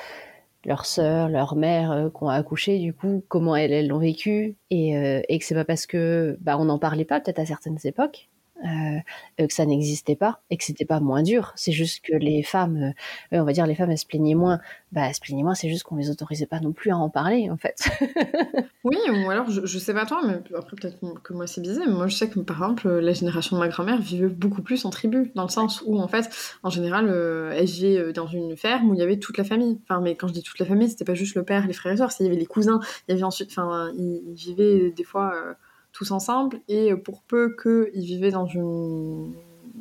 [0.64, 4.56] leur sœur, leur mère euh, qui ont accouché, du coup, comment elles l'ont vécu.
[4.70, 7.46] Et, euh, et que c'est pas parce que bah, on n'en parlait pas peut-être à
[7.46, 8.28] certaines époques
[8.64, 8.98] euh,
[9.38, 11.52] que ça n'existait pas et que c'était pas moins dur.
[11.54, 12.92] C'est juste que les femmes,
[13.32, 14.58] euh, on va dire les femmes, elles se plaignaient moins.
[14.90, 17.08] Bah, elles se plaignaient moins, c'est juste qu'on les autorisait pas non plus à en
[17.08, 17.88] parler, en fait.
[18.84, 21.84] oui, ou alors, je, je, sais pas toi, mais après peut-être que moi c'est bizarre,
[21.86, 24.84] mais moi je sais que par exemple, la génération de ma grand-mère vivait beaucoup plus
[24.84, 26.28] en tribu, dans le sens où en fait,
[26.62, 29.78] en général, euh, elle vivait dans une ferme où il y avait toute la famille.
[29.84, 31.92] Enfin, mais quand je dis toute la famille, c'était pas juste le père, les frères
[31.92, 35.04] et sœurs, il y avait les cousins, il y avait ensuite, enfin, ils vivaient des
[35.04, 35.56] fois
[35.98, 36.60] tous ensemble.
[36.68, 39.34] Et pour peu qu'ils vivaient dans une,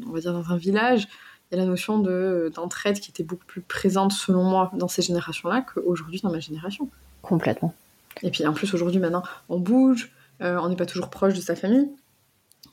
[0.07, 1.07] on va dire dans un village,
[1.51, 4.87] il y a la notion de d'entraide qui était beaucoup plus présente selon moi dans
[4.87, 6.89] ces générations-là qu'aujourd'hui dans ma génération.
[7.21, 7.73] Complètement.
[8.23, 11.39] Et puis en plus aujourd'hui maintenant on bouge, euh, on n'est pas toujours proche de
[11.39, 11.89] sa famille.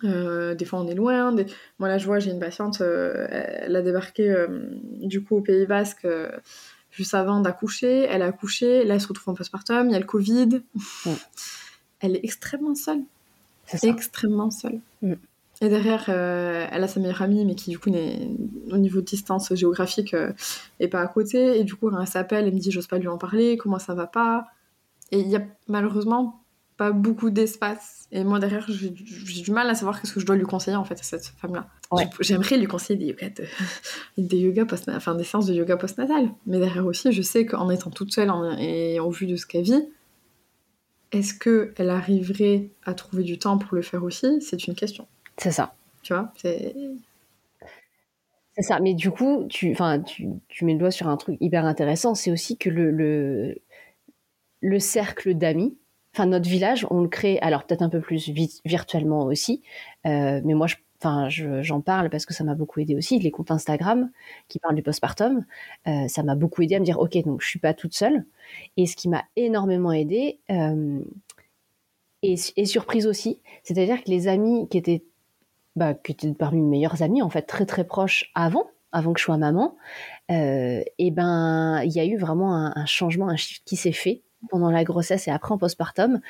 [0.02, 1.32] Euh, des fois on est loin.
[1.32, 1.46] Des...
[1.78, 4.34] Moi là je vois j'ai une patiente, euh, elle a débarqué
[5.02, 6.06] du coup au Pays Basque
[6.90, 8.06] juste avant d'accoucher.
[8.10, 10.62] Elle a accouché, là elle se retrouve en postpartum, il y a le Covid.
[12.00, 13.02] Elle est extrêmement seule
[13.82, 14.80] extrêmement seule.
[15.02, 15.14] Mm.
[15.60, 19.06] Et derrière, euh, elle a sa meilleure amie, mais qui du coup, au niveau de
[19.06, 20.32] distance géographique, euh,
[20.80, 21.58] est pas à côté.
[21.58, 23.94] Et du coup, elle s'appelle, elle me dit J'ose pas lui en parler, comment ça
[23.94, 24.46] va pas?
[25.12, 26.40] Et il y a malheureusement
[26.76, 28.08] pas beaucoup d'espace.
[28.10, 30.84] Et moi, derrière, j'ai du mal à savoir qu'est-ce que je dois lui conseiller en
[30.84, 31.68] fait à cette femme-là.
[32.20, 33.28] J'aimerais lui conseiller des yoga,
[34.18, 36.30] des, yoga post enfin, des séances de yoga postnatal.
[36.46, 39.62] Mais derrière aussi, je sais qu'en étant toute seule et au vu de ce qu'elle
[39.62, 39.84] vit,
[41.14, 44.40] est-ce qu'elle arriverait à trouver du temps pour le faire aussi?
[44.40, 45.06] C'est une question.
[45.36, 45.74] C'est ça.
[46.02, 46.74] Tu vois C'est.
[48.56, 51.64] C'est ça, mais du coup, tu, tu, tu mets le doigt sur un truc hyper
[51.64, 53.58] intéressant, c'est aussi que le, le,
[54.60, 55.76] le cercle d'amis,
[56.14, 58.30] enfin notre village, on le crée, alors peut-être un peu plus
[58.64, 59.62] virtuellement aussi,
[60.06, 63.18] euh, mais moi je enfin, j'en parle parce que ça m'a beaucoup aidé aussi.
[63.18, 64.10] Les comptes Instagram
[64.48, 65.44] qui parlent du postpartum,
[65.86, 68.24] euh, ça m'a beaucoup aidé à me dire, ok, donc je suis pas toute seule.
[68.76, 71.00] Et ce qui m'a énormément aidé euh,
[72.22, 75.04] et, surprise aussi, c'est-à-dire que les amis qui étaient,
[75.76, 79.20] bah, qui étaient parmi mes meilleurs amis, en fait, très très proches avant, avant que
[79.20, 79.76] je sois maman,
[80.30, 83.92] euh, et ben, il y a eu vraiment un, un changement, un shift qui s'est
[83.92, 86.20] fait pendant la grossesse et après en postpartum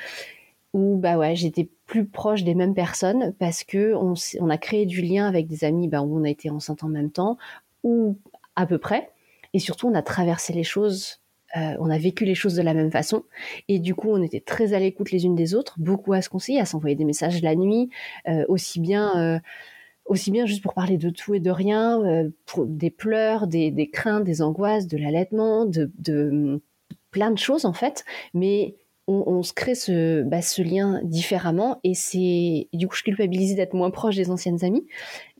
[0.75, 5.01] où bah ouais, j'étais plus proche des mêmes personnes parce que on, a créé du
[5.01, 7.37] lien avec des amis bah, où on a été enceinte en même temps
[7.83, 8.19] ou
[8.57, 9.09] à peu près,
[9.53, 11.21] et surtout on a traversé les choses.
[11.55, 13.23] Euh, on a vécu les choses de la même façon
[13.69, 16.27] et du coup on était très à l'écoute les unes des autres, beaucoup à se
[16.27, 17.89] conseiller, à s'envoyer des messages la nuit,
[18.27, 19.39] euh, aussi bien euh,
[20.03, 21.99] aussi bien juste pour parler de tout et de rien,
[22.57, 26.61] des pleurs, des, craintes, des angoisses, de l'allaitement, de, de,
[27.11, 28.75] plein de choses en fait, mais
[29.07, 33.75] on, se crée ce, bah, ce lien différemment et c'est du coup je culpabilise d'être
[33.75, 34.85] moins proche des anciennes amies.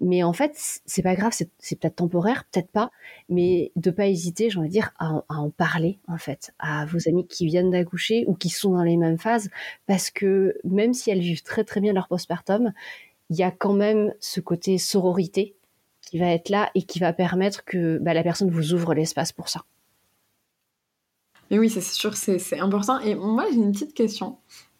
[0.01, 0.51] Mais en fait
[0.85, 2.91] c'est pas grave c'est peut-être temporaire peut-être pas
[3.27, 7.09] mais de pas hésiter j'ai envie de dire à, en parler en fait à vos
[7.09, 9.49] amis qui viennent d'accoucher ou qui sont dans les mêmes phases
[9.87, 12.71] parce que même si elles vivent très très bien leur postpartum
[13.31, 15.55] il y a quand même ce côté sororité
[16.01, 19.31] qui va être là et qui va permettre que bah, la personne vous ouvre l'espace
[19.31, 19.65] pour ça
[21.51, 22.99] mais oui, c'est sûr, c'est important.
[22.99, 24.37] Et moi, j'ai une petite question.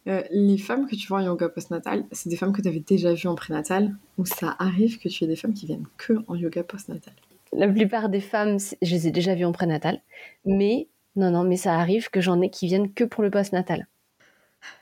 [0.08, 2.80] Euh, les femmes que tu vois en yoga postnatal, c'est des femmes que tu avais
[2.80, 6.14] déjà vues en prénatal ou ça arrive que tu aies des femmes qui viennent que
[6.28, 7.14] en yoga postnatal?
[7.54, 10.02] La plupart des femmes, je les ai déjà vues en prénatal,
[10.46, 13.88] mais non, non, mais ça arrive que j'en ai qui viennent que pour le postnatal.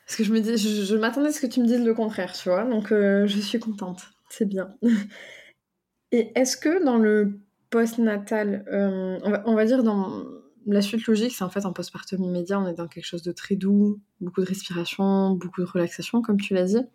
[0.06, 2.34] Parce que je me dis, je, m'attendais à ce que tu me dises le contraire,
[2.34, 4.76] tu vois, donc euh, je suis contente, c'est bien.
[6.12, 10.24] Et est-ce que dans le postnatal, euh, on, va, on va dire dans
[10.66, 13.32] la suite logique, c'est en fait un postpartum immédiat, on est dans quelque chose de
[13.32, 16.86] très doux, beaucoup de respiration, beaucoup de relaxation, comme tu l'as dit.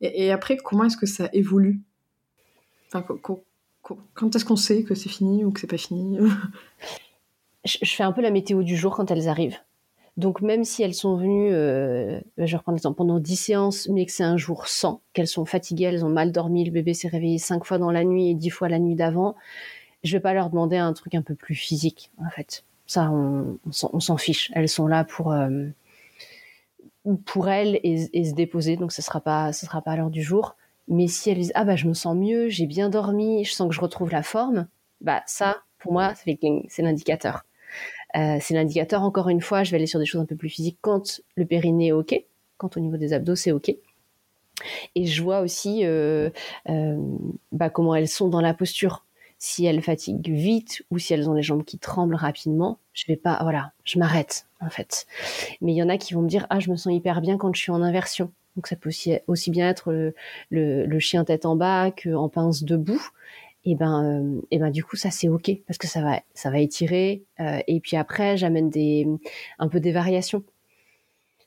[0.00, 1.80] Et, après, comment est-ce que ça évolue?
[2.90, 6.18] Quand est-ce qu'on sait que c'est fini ou que c'est pas fini?
[7.64, 9.56] Je, fais un peu la météo du jour quand elles arrivent.
[10.18, 14.12] Donc même si elles sont venues, euh, je reprends l'exemple, pendant 10 séances, mais que
[14.12, 17.38] c'est un jour sans, qu'elles sont fatiguées, elles ont mal dormi, le bébé s'est réveillé
[17.38, 19.34] 5 fois dans la nuit et 10 fois la nuit d'avant,
[20.04, 22.64] je vais pas leur demander un truc un peu plus physique, en fait.
[22.86, 23.58] Ça, on,
[24.00, 24.52] s'en fiche.
[24.54, 25.68] Elles sont là pour, euh,
[27.24, 30.56] pour elles et, se déposer, donc ce sera pas, sera pas à l'heure du jour.
[30.88, 33.68] Mais si elles disent ah bah je me sens mieux, j'ai bien dormi, je sens
[33.68, 34.66] que je retrouve la forme,
[35.00, 37.44] bah ça pour moi c'est l'indicateur.
[38.16, 39.64] Euh, c'est l'indicateur encore une fois.
[39.64, 42.22] Je vais aller sur des choses un peu plus physiques quand le périnée est ok,
[42.58, 43.74] quand au niveau des abdos c'est ok.
[44.94, 46.30] Et je vois aussi euh,
[47.50, 49.04] bah, comment elles sont dans la posture.
[49.46, 53.16] Si elles fatiguent vite ou si elles ont les jambes qui tremblent rapidement, je vais
[53.16, 55.06] pas, voilà, je m'arrête en fait.
[55.60, 57.36] Mais il y en a qui vont me dire ah je me sens hyper bien
[57.36, 58.32] quand je suis en inversion.
[58.56, 60.14] Donc ça peut aussi, aussi bien être
[60.48, 63.06] le, chien tête en bas qu'en pince debout.
[63.66, 66.50] Et ben, euh, et ben du coup ça c'est ok parce que ça va, ça
[66.50, 67.22] va étirer.
[67.38, 69.06] Euh, et puis après j'amène des,
[69.58, 70.42] un peu des variations.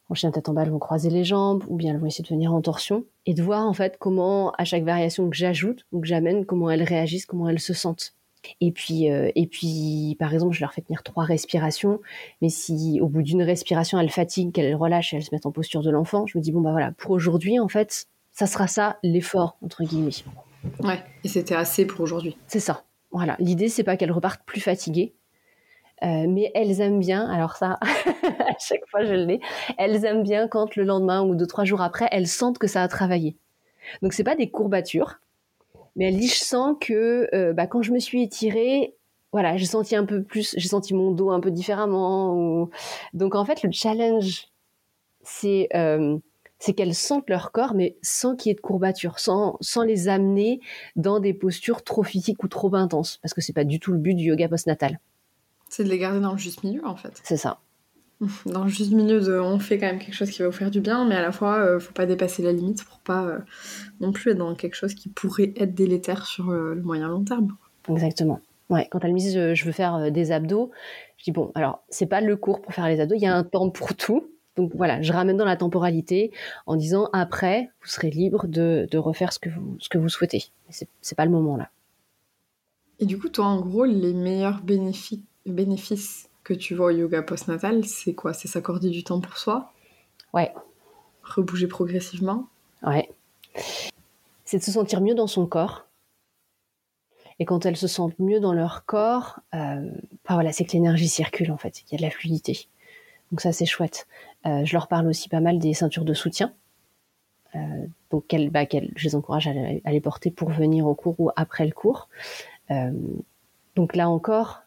[0.10, 2.24] En chien tête en bas elles vont croiser les jambes ou bien elles vont essayer
[2.24, 5.86] de venir en torsion et de voir en fait comment à chaque variation que j'ajoute
[5.92, 8.14] ou que j'amène comment elles réagissent, comment elles se sentent.
[8.62, 12.00] Et puis, euh, et puis, par exemple, je leur fais tenir trois respirations.
[12.42, 15.52] Mais si au bout d'une respiration, elles fatiguent, qu'elles relâchent et elles se mettent en
[15.52, 18.68] posture de l'enfant, je me dis bon bah voilà, pour aujourd'hui, en fait, ça sera
[18.68, 20.12] ça l'effort entre guillemets.
[20.82, 21.04] Ouais.
[21.24, 22.38] Et c'était assez pour aujourd'hui.
[22.48, 22.84] C'est ça.
[23.12, 23.36] Voilà.
[23.40, 25.14] L'idée c'est pas qu'elles repartent plus fatiguées,
[26.04, 27.30] euh, mais elles aiment bien.
[27.30, 29.40] Alors ça, à chaque fois je l'ai.
[29.78, 32.84] Elles aiment bien quand le lendemain ou deux trois jours après, elles sentent que ça
[32.84, 33.38] a travaillé.
[34.02, 35.20] Donc c'est pas des courbatures
[35.98, 38.96] mais elle dit, je sens que euh, bah, quand je me suis étirée,
[39.34, 42.70] voilà, j'ai senti un peu plus, j'ai senti mon dos un peu différemment.
[43.14, 44.48] Donc en fait, le challenge,
[45.24, 46.18] c'est euh,
[46.60, 50.08] c'est qu'elles sentent leur corps, mais sans qu'il y ait de courbature, sans, sans les
[50.08, 50.60] amener
[50.96, 54.00] dans des postures trop physiques ou trop intenses, parce que c'est pas du tout le
[54.00, 55.00] but du yoga postnatal.
[55.70, 57.20] C'est de les garder dans le juste milieu, en fait.
[57.24, 57.60] C'est ça.
[58.46, 60.72] dans le juste milieu de on fait quand même quelque chose qui va vous faire
[60.72, 63.40] du bien, mais à la fois, euh, faut pas dépasser la limite pour pas euh,
[64.00, 67.24] non plus être dans quelque chose qui pourrait être délétère sur euh, le moyen long
[67.24, 67.56] terme.
[67.90, 68.42] Exactement.
[68.70, 70.72] Ouais, quand elle me dit je veux faire des abdos,
[71.18, 73.36] je dis bon, alors c'est pas le cours pour faire les abdos, il y a
[73.36, 74.28] un temps pour tout.
[74.58, 76.32] Donc voilà, je ramène dans la temporalité
[76.66, 80.10] en disant après, vous serez libre de, de refaire ce que vous, ce que vous
[80.10, 80.46] souhaitez.
[80.70, 81.70] C'est pas le moment là.
[83.00, 85.20] Et du coup, toi, en gros, les meilleurs bénéfices,
[85.52, 88.34] bénéfices que tu vois au yoga postnatal, c'est quoi?
[88.34, 89.74] C'est s'accorder du temps pour soi?
[90.34, 90.54] Ouais.
[91.24, 92.48] Rebouger progressivement?
[92.84, 93.10] Ouais.
[94.46, 95.88] C'est de se sentir mieux dans son corps.
[97.40, 99.92] Et quand elles se sentent mieux dans leur corps, euh,
[100.26, 101.82] bah voilà, c'est que l'énergie circule en fait.
[101.82, 102.68] Il y a de la fluidité.
[103.32, 104.08] Donc ça, c'est chouette.
[104.46, 106.54] Euh, je leur parle aussi pas mal des ceintures de soutien.
[107.56, 109.52] Euh, donc bah, je les encourage à,
[109.84, 112.08] à, les porter pour venir au cours ou après le cours.
[113.76, 114.62] donc là encore,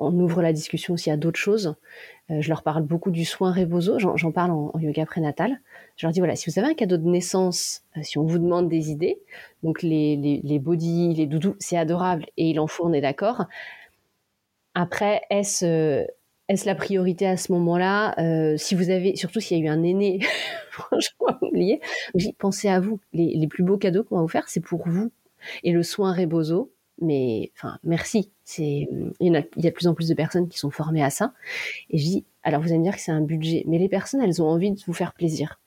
[0.00, 1.76] on ouvre la discussion aussi à d'autres choses.
[2.30, 5.60] Euh, je leur parle beaucoup du soin Rebozo, j'en parle en, yoga prénatal.
[5.96, 8.38] Je leur dis voilà, si vous avez un cadeau de naissance, euh, si on vous
[8.38, 9.20] demande des idées,
[9.62, 13.00] donc les, les, les bodys, les doudous, c'est adorable et il en faut, on est
[13.00, 13.44] d'accord.
[14.74, 16.06] Après, est-ce euh,
[16.64, 18.14] la priorité à ce moment-là?
[18.56, 20.20] Si vous avez, surtout s'il y a eu un aîné,
[20.70, 21.80] franchement, oublié,
[22.38, 23.00] pensez à vous.
[23.12, 25.12] Les, les plus beaux cadeaux qu'on va vous faire, c'est pour vous.
[25.62, 28.30] Et le soin Rebozo, mais enfin merci.
[28.50, 28.88] C'est
[29.20, 31.04] il y, a, il y a de plus en plus de personnes qui sont formées
[31.04, 31.34] à ça.
[31.90, 34.20] Et je dis alors vous allez me dire que c'est un budget, mais les personnes
[34.20, 35.60] elles ont envie de vous faire plaisir.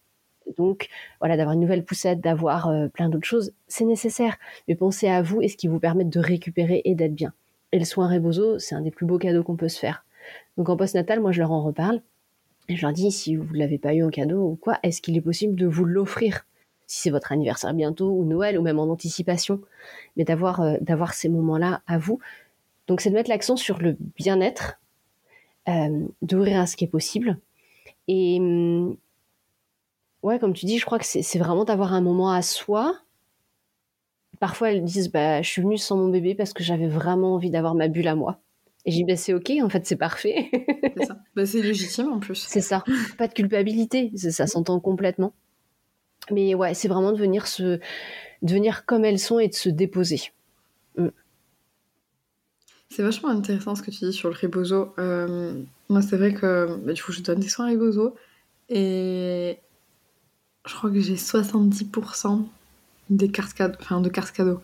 [0.58, 0.90] Donc
[1.22, 4.38] voilà d'avoir une nouvelle poussette, d'avoir euh, plein d'autres choses, c'est nécessaire.
[4.68, 7.34] Mais pensez à vous et ce qui vous permet de récupérer et d'être bien.
[7.72, 10.06] Et le soin Rebozo, c'est un des plus beaux cadeaux qu'on peut se faire.
[10.58, 12.02] Donc en post-natal, moi je leur en reparle.
[12.70, 15.02] Et je leur dis, si vous ne l'avez pas eu en cadeau ou quoi, est-ce
[15.02, 16.46] qu'il est possible de vous l'offrir?
[16.86, 19.62] Si c'est votre anniversaire bientôt ou Noël ou même en anticipation,
[20.16, 22.20] mais d'avoir euh, d'avoir ces moments-là à vous.
[22.88, 24.80] Donc c'est de mettre l'accent sur le bien-être,
[25.70, 27.40] euh, d'ouvrir à ce qui est possible.
[28.08, 28.98] Et hum,
[30.22, 32.98] ouais, comme tu dis, je crois que c'est vraiment d'avoir un moment à soi.
[34.40, 37.50] Parfois elles disent bah je suis venue sans mon bébé parce que j'avais vraiment envie
[37.50, 38.40] d'avoir ma bulle à moi.
[38.86, 40.50] Et j'ai dis bah c'est ok, en fait c'est parfait.
[40.98, 41.18] c'est ça.
[41.36, 42.36] Bah, c'est légitime en plus.
[42.36, 42.84] C'est ça.
[43.18, 45.34] Pas de culpabilité, ça s'entend complètement.
[46.32, 47.80] Mais ouais, c'est vraiment de venir, se,
[48.42, 50.32] devenir comme elles sont et de se déposer.
[50.98, 51.08] Mm.
[52.96, 54.94] C'est vachement intéressant ce que tu dis sur le ribozo.
[55.00, 58.14] Euh, moi, c'est vrai que bah, du coup, je donne des soins ribozo
[58.70, 59.58] et
[60.68, 62.46] je crois que j'ai 70%
[63.10, 64.62] des cartes cadeaux, enfin, de cartes cadeaux.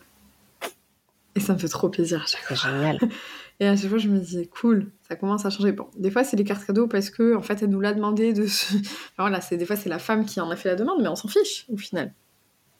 [1.33, 2.55] Et ça me fait trop plaisir à chaque fois.
[2.55, 2.99] Génial.
[3.59, 5.71] Et à chaque fois, je me dis, cool, ça commence à changer.
[5.71, 8.31] Bon, des fois, c'est les cartes cadeaux parce que, en fait, elle nous l'a demandé
[8.31, 8.45] de.
[9.17, 11.15] voilà, c'est des fois, c'est la femme qui en a fait la demande, mais on
[11.15, 12.13] s'en fiche au final.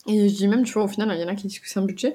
[0.08, 1.68] Et je dis même, tu vois, au final, il y en a qui disent que
[1.68, 2.14] c'est un budget.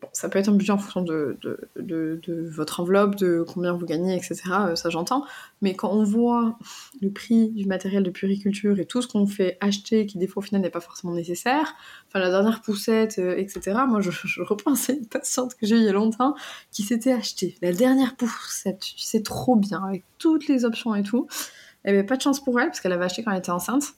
[0.00, 3.72] Bon, ça peut être un budget en fonction de, de, de, votre enveloppe, de combien
[3.72, 4.42] vous gagnez, etc.
[4.68, 5.24] Euh, ça j'entends.
[5.60, 6.56] Mais quand on voit
[7.00, 10.40] le prix du matériel de puriculture et tout ce qu'on fait acheter, qui des fois
[10.40, 11.74] au final n'est pas forcément nécessaire,
[12.06, 13.76] enfin la dernière poussette, euh, etc.
[13.88, 16.36] Moi je, je repense à une patiente que j'ai eu il y a longtemps
[16.70, 21.26] qui s'était achetée la dernière poussette, sais trop bien, avec toutes les options et tout.
[21.82, 23.94] Elle avait pas de chance pour elle parce qu'elle avait acheté quand elle était enceinte.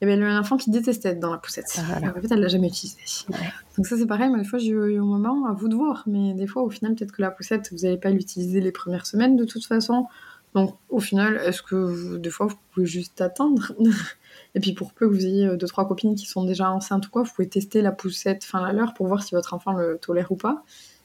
[0.00, 1.78] Et bien, elle a eu un enfant qui détestait être dans la poussette.
[1.78, 2.98] Ah, en fait, elle l'a jamais utilisée.
[3.76, 4.30] Donc ça, c'est pareil.
[4.30, 6.02] Mais des fois, j'ai eu un moment, à vous de voir.
[6.06, 9.06] Mais des fois, au final, peut-être que la poussette, vous n'allez pas l'utiliser les premières
[9.06, 10.06] semaines de toute façon.
[10.54, 13.72] Donc, au final, est-ce que vous, des fois, vous pouvez juste attendre?
[14.54, 17.06] Et puis, pour peu que vous ayez euh, deux, trois copines qui sont déjà enceintes
[17.06, 19.72] ou quoi, vous pouvez tester la poussette fin la leur pour voir si votre enfant
[19.72, 20.62] le tolère ou pas.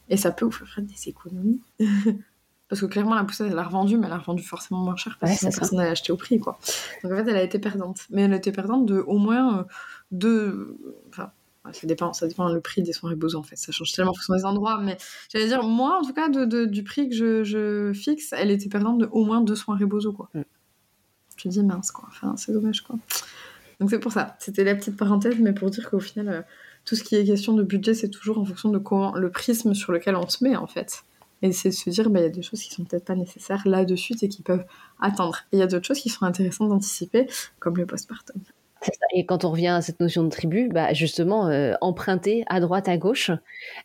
[0.09, 1.61] Et ça peut vous faire des économies.
[2.71, 5.17] Parce que clairement, la poussette, elle a revendu, mais elle a revendu forcément moins cher
[5.19, 6.57] parce que personne n'a acheté au prix, quoi.
[7.03, 8.05] Donc en fait, elle a été perdante.
[8.11, 9.63] Mais elle a été perdante de au moins euh,
[10.11, 10.77] deux.
[11.09, 11.31] Enfin,
[11.73, 13.57] ça dépend, ça dépend le prix des soirées beaux en fait.
[13.57, 14.79] Ça change tellement en fonction des endroits.
[14.81, 14.97] Mais
[15.29, 18.69] j'allais dire, moi, en tout cas, de, du prix que je, je, fixe, elle était
[18.69, 20.29] perdante de au moins deux soirées beaux quoi.
[20.33, 20.43] Mm.
[21.35, 22.05] Je dis mince, quoi.
[22.07, 22.95] Enfin, c'est dommage, quoi.
[23.81, 24.37] Donc c'est pour ça.
[24.39, 26.41] C'était la petite parenthèse, mais pour dire qu'au final, euh,
[26.85, 29.73] tout ce qui est question de budget, c'est toujours en fonction de comment le prisme
[29.73, 31.03] sur lequel on se met, en fait.
[31.41, 33.15] Et c'est de se dire, bah, il y a des choses qui sont peut-être pas
[33.15, 34.65] nécessaires là de suite et qui peuvent
[34.99, 35.39] attendre.
[35.51, 37.27] Et il y a d'autres choses qui sont intéressantes d'anticiper,
[37.59, 38.41] comme le postpartum.
[39.13, 42.87] Et quand on revient à cette notion de tribu, bah justement, euh, emprunter à droite,
[42.89, 43.31] à gauche,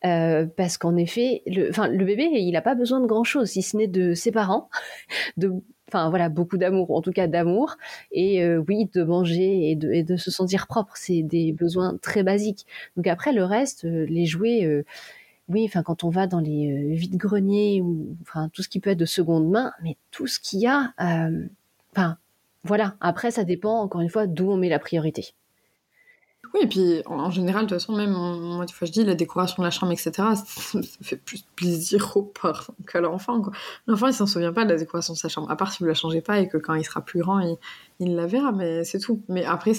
[0.04, 3.76] euh, parce qu'en effet, le, le bébé, il n'a pas besoin de grand-chose, si ce
[3.76, 4.70] n'est de ses parents,
[5.36, 5.52] de,
[5.88, 7.76] enfin voilà, beaucoup d'amour, en tout cas d'amour,
[8.10, 11.98] et euh, oui, de manger et de, et de se sentir propre, c'est des besoins
[12.00, 12.66] très basiques.
[12.96, 14.84] Donc après, le reste, les jouets
[15.48, 18.98] oui, quand on va dans les euh, vides-greniers ou enfin tout ce qui peut être
[18.98, 21.46] de seconde main, mais tout ce qu'il y a, euh,
[22.64, 22.96] voilà.
[23.00, 25.34] Après, ça dépend encore une fois d'où on met la priorité.
[26.54, 29.14] Oui, et puis en général, de toute façon, même moi, des fois je dis la
[29.14, 30.12] décoration de la chambre, etc.,
[30.46, 33.42] ça, fait plus plaisir au parent qu'à l'enfant.
[33.86, 35.86] L'enfant, il s'en souvient pas de la décoration de sa chambre, à part si vous
[35.86, 37.56] la changez pas et que quand il sera plus grand, il,
[38.00, 39.22] il la verra, mais c'est tout.
[39.28, 39.72] Mais après,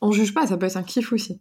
[0.00, 1.40] on juge pas, ça peut être un kiff aussi.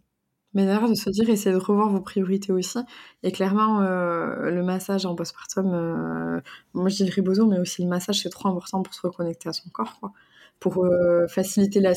[0.54, 2.80] Mais d'ailleurs, de se dire, essayez de revoir vos priorités aussi.
[3.24, 6.42] Et clairement, euh, le massage en postpartum, euh,
[6.74, 9.50] moi je dis le riboso, mais aussi le massage, c'est trop important pour se reconnecter
[9.50, 10.12] à son corps, quoi.
[10.60, 11.94] Pour euh, faciliter la,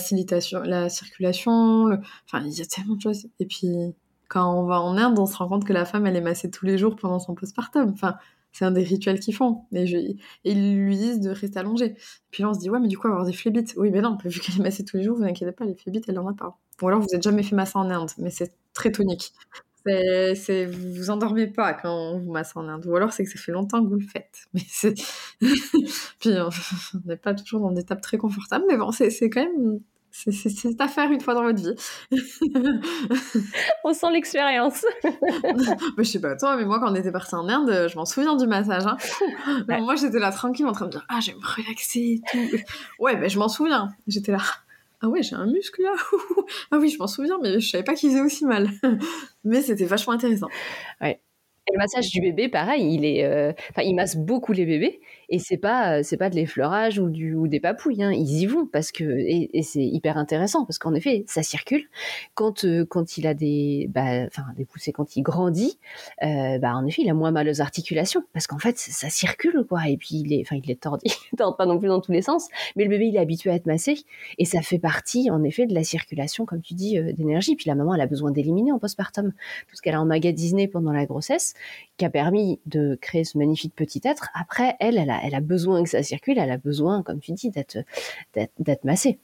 [0.64, 1.86] la circulation.
[2.26, 3.26] Enfin, il y a tellement de choses.
[3.40, 3.68] Et puis,
[4.28, 6.50] quand on va en Inde, on se rend compte que la femme, elle est massée
[6.50, 7.90] tous les jours pendant son postpartum.
[7.92, 8.14] Enfin,
[8.54, 9.66] c'est un des rituels qu'ils font.
[9.72, 11.96] Et, ils lui disent de rester allongée.
[12.30, 13.74] Puis là, on se dit, ouais, mais du coup, avoir des phlébites.
[13.76, 16.04] Oui, mais non, vu qu'elle est massée tous les jours, vous inquiétez pas, les phlébites,
[16.08, 16.56] elle en a pas.
[16.80, 19.32] Ou alors, vous n'êtes jamais fait masser en Inde, mais c'est très tonique.
[19.84, 22.86] C'est, vous vous endormez pas quand on vous masse en Inde.
[22.86, 24.44] Ou alors, c'est que ça fait longtemps que vous le faites.
[24.54, 24.94] Mais c'est...
[26.20, 26.50] Puis, on
[27.06, 29.80] n'est pas toujours dans des tables très confortables, mais bon, c'est quand même
[30.16, 31.74] c'est à faire une fois dans votre vie.
[33.84, 34.86] on sent l'expérience.
[35.98, 38.36] je sais pas toi, mais moi quand on était parti en Inde, je m'en souviens
[38.36, 38.86] du massage.
[38.86, 38.96] Hein.
[39.80, 42.56] Moi j'étais là tranquille en train de dire ah je vais me relaxer et tout.
[43.00, 43.88] Ouais, mais je m'en souviens.
[44.06, 44.38] J'étais là
[45.00, 45.94] ah ouais j'ai un muscle là.
[46.70, 48.70] ah oui je m'en souviens, mais je savais pas qu'il faisait aussi mal.
[49.42, 50.48] mais c'était vachement intéressant.
[51.00, 51.20] Ouais.
[51.66, 55.00] Et le massage du bébé, pareil, il est, euh, enfin, il masse beaucoup les bébés
[55.28, 58.12] et c'est pas, c'est pas de l'effleurage ou du ou des papouilles, hein.
[58.12, 61.88] ils y vont parce que et, c'est hyper intéressant parce qu'en effet, ça circule
[62.34, 65.78] quand euh, quand il a des, bah, des poussées quand il grandit,
[66.22, 69.64] euh, bah en effet, il a moins mal aux articulations parce qu'en fait, ça circule
[69.68, 71.06] quoi et puis il est, enfin il est tordu,
[71.36, 73.54] tord pas non plus dans tous les sens, mais le bébé il est habitué à
[73.54, 74.04] être massé
[74.38, 77.56] et ça fait partie en effet de la circulation comme tu dis d'énergie.
[77.56, 79.32] Puis la maman elle a besoin d'éliminer en postpartum
[79.68, 81.54] tout ce qu'elle a emmagasiné pendant la grossesse
[81.96, 84.28] qui a permis de créer ce magnifique petit être.
[84.34, 87.32] Après, elle, elle a, elle a besoin que ça circule, elle a besoin, comme tu
[87.32, 87.78] dis, d'être,
[88.34, 89.18] d'être, massée.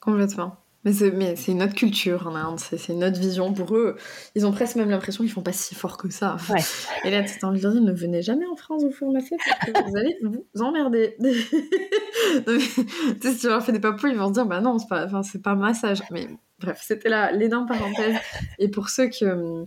[0.00, 0.56] complètement.
[0.84, 3.52] Mais c'est, une autre culture en Inde, c'est, une autre vision.
[3.52, 3.96] Pour eux,
[4.34, 6.38] ils ont presque même l'impression qu'ils font pas si fort que ça.
[7.04, 9.36] Et là, tu as envie de dire, ne venez jamais en France vous faire masser
[9.44, 11.16] parce que vous allez vous emmerder.
[13.20, 15.42] si tu leur fais des papouilles, ils vont se dire, bah non, c'est pas, c'est
[15.42, 16.00] pas massage.
[16.10, 18.16] Mais bref, c'était là l'énorme parenthèse.
[18.58, 19.66] Et pour ceux que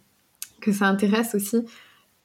[0.63, 1.65] que ça intéresse aussi,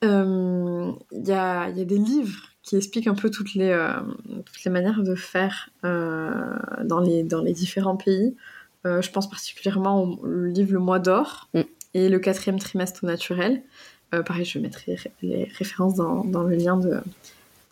[0.04, 4.00] euh, il y, a, y, a, des livres qui expliquent un peu toutes les, euh,
[4.44, 8.36] toutes les manières de faire euh, dans, les, dans les différents pays.
[8.84, 11.60] je pense particulièrement au livre Le Mois d'Or mm.
[11.94, 13.62] et le quatrième trimestre naturel.
[14.10, 17.00] pareil, je mettrai les références dans, dans le lien de,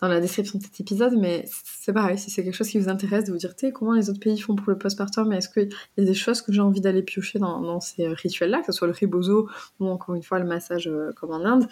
[0.01, 2.89] dans la description de cet épisode, mais c'est pareil, si c'est quelque chose qui vous
[2.89, 5.69] intéresse, de vous dire, comment les autres pays font pour le postpartum, mais est-ce qu'il
[5.97, 8.87] y a des choses que j'ai envie d'aller piocher dans, ces rituels-là, que ce soit
[8.87, 9.49] le ribozo
[9.79, 11.67] ou encore une fois le massage euh, comme en Inde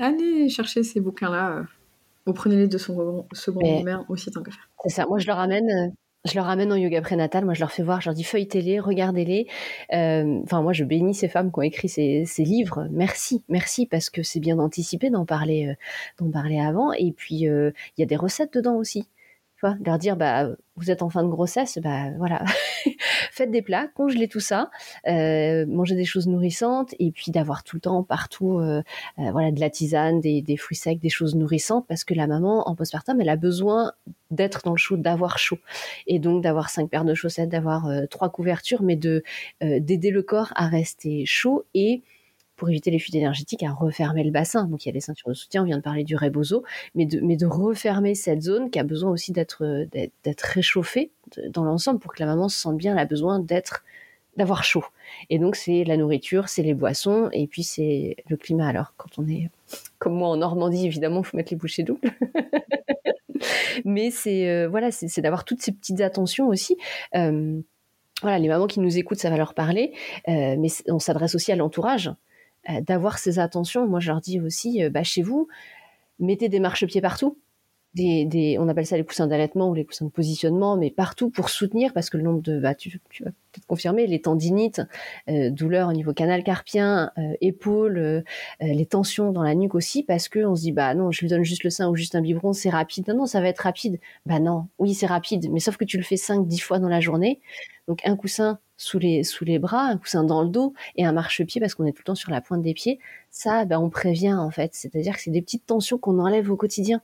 [0.00, 1.64] Allez chercher ces bouquins-là,
[2.28, 4.68] euh, prenez-les de son second mère aussi tant qu'à faire.
[4.82, 5.88] C'est ça, moi je leur ramène, euh,
[6.24, 8.80] je leur amène en yoga prénatal, moi je leur fais voir, je leur dis feuilletez-les,
[8.80, 9.46] regardez-les.
[9.92, 12.88] Euh, enfin, moi je bénis ces femmes qui ont écrit ces, livres.
[12.90, 15.74] Merci, merci parce que c'est bien d'anticiper, d'en parler, euh,
[16.18, 16.92] d'en parler avant.
[16.92, 19.06] Et puis euh, il y a des recettes dedans aussi
[19.84, 22.44] leur dire bah vous êtes en fin de grossesse, bah voilà,
[23.30, 24.70] faites des plats, congelez tout ça,
[25.06, 28.82] euh, mangez des choses nourrissantes et puis d'avoir tout le temps partout euh,
[29.18, 32.26] euh, voilà de la tisane, des, des, fruits secs, des choses nourrissantes parce que la
[32.26, 33.92] maman en postpartum elle a besoin
[34.30, 35.58] d'être dans le chaud, d'avoir chaud.
[36.08, 39.22] Et donc d'avoir cinq paires de chaussettes, d'avoir trois couvertures, mais de
[39.60, 42.02] d'aider le corps à rester chaud et
[42.56, 44.66] pour éviter les fuites énergétiques, à refermer le bassin.
[44.66, 47.06] Donc il y a les ceintures de soutien, on vient de parler du rebozo, mais
[47.06, 49.86] de, mais de refermer cette zone qui a besoin aussi d'être
[50.22, 51.10] d'être réchauffée
[51.48, 52.92] dans l'ensemble pour que la maman se sente bien.
[52.92, 53.84] Elle a besoin d'être
[54.36, 54.84] d'avoir chaud.
[55.30, 58.68] Et donc c'est la nourriture, c'est les boissons, et puis c'est le climat.
[58.68, 59.48] Alors quand on est
[59.98, 62.10] comme moi en Normandie, évidemment, il faut mettre les bouchées doubles.
[63.84, 66.76] mais c'est euh, voilà, c'est d'avoir toutes ces petites attentions aussi.
[67.14, 67.60] Euh,
[68.22, 69.92] voilà, les mamans qui nous écoutent, ça va leur parler,
[70.28, 72.10] euh, mais on s'adresse aussi à l'entourage.
[72.70, 73.86] Euh, d'avoir ces attentions.
[73.86, 75.48] Moi, je leur dis aussi, euh, bah, chez vous,
[76.18, 77.38] mettez des marchepieds partout.
[77.94, 81.48] Des, on appelle ça les coussins d'allaitement ou les coussins de positionnement, mais partout pour
[81.48, 84.82] soutenir, parce que le nombre de, bah, tu, vas peut-être confirmer, les tendinites,
[85.28, 88.24] euh, douleurs au niveau canal carpien, épaules,
[88.60, 91.28] les tensions dans la nuque aussi, parce que on se dit, bah non, je lui
[91.28, 93.06] donne juste le sein ou juste un biberon, c'est rapide.
[93.08, 94.00] Non, non, ça va être rapide.
[94.26, 97.00] Bah non, oui, c'est rapide, mais sauf que tu le fais 5-10 fois dans la
[97.00, 97.40] journée.
[97.86, 101.12] Donc un coussin sous les, sous les bras, un coussin dans le dos et un
[101.12, 102.98] marchepied parce qu'on est tout le temps sur la pointe des pieds,
[103.30, 104.74] ça, ben, on prévient en fait.
[104.74, 107.00] C'est-à-dire que c'est des petites tensions qu'on enlève au quotidien.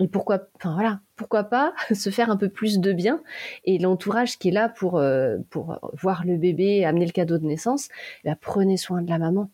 [0.00, 3.22] Et pourquoi, enfin voilà, pourquoi pas se faire un peu plus de bien
[3.64, 7.46] et l'entourage qui est là pour euh, pour voir le bébé, amener le cadeau de
[7.46, 7.88] naissance,
[8.24, 9.50] ben, prenez soin de la maman.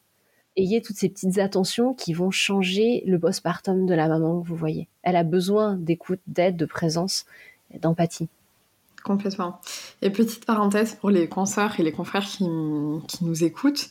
[0.57, 4.57] Ayez toutes ces petites attentions qui vont changer le postpartum de la maman que vous
[4.57, 4.89] voyez.
[5.03, 7.25] Elle a besoin d'écoute, d'aide, de présence,
[7.81, 8.29] d'empathie.
[9.05, 9.61] Complètement.
[10.03, 12.45] Et petite parenthèse pour les consoeurs et les confrères qui,
[13.09, 13.89] qui nous écoutent,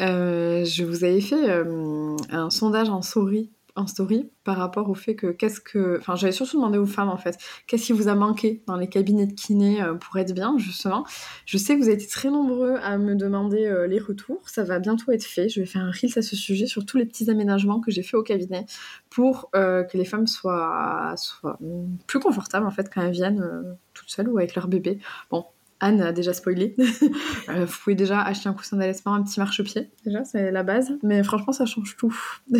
[0.00, 4.94] euh, je vous avais fait euh, un sondage en souris en story par rapport au
[4.94, 5.98] fait que qu'est-ce que.
[5.98, 8.88] Enfin, j'avais surtout demandé aux femmes en fait, qu'est-ce qui vous a manqué dans les
[8.88, 11.04] cabinets de kiné euh, pour être bien, justement.
[11.46, 14.48] Je sais que vous avez été très nombreux à me demander euh, les retours.
[14.48, 15.48] Ça va bientôt être fait.
[15.48, 18.02] Je vais faire un reel à ce sujet sur tous les petits aménagements que j'ai
[18.02, 18.66] fait au cabinet
[19.10, 21.58] pour euh, que les femmes soient, soient
[22.06, 24.98] plus confortables en fait quand elles viennent toutes seules ou avec leur bébé.
[25.30, 25.44] Bon,
[25.80, 26.76] Anne a déjà spoilé.
[27.48, 29.90] vous pouvez déjà acheter un coussin d'allaitement, un petit marchepied.
[30.04, 30.92] Déjà, c'est la base.
[31.02, 32.16] Mais franchement, ça change tout.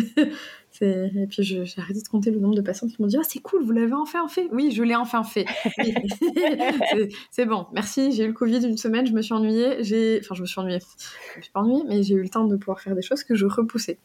[0.81, 3.39] Et puis j'ai arrêté de compter le nombre de patients qui m'ont dit Ah, c'est
[3.39, 5.45] cool, vous l'avez enfin fait Oui, je l'ai enfin fait.
[7.31, 8.11] c'est bon, merci.
[8.11, 9.77] J'ai eu le Covid une semaine, je me suis ennuyée.
[10.19, 10.79] Enfin, je me suis ennuyée.
[11.33, 13.23] Je me suis pas ennuyée, mais j'ai eu le temps de pouvoir faire des choses
[13.23, 13.99] que je repoussais.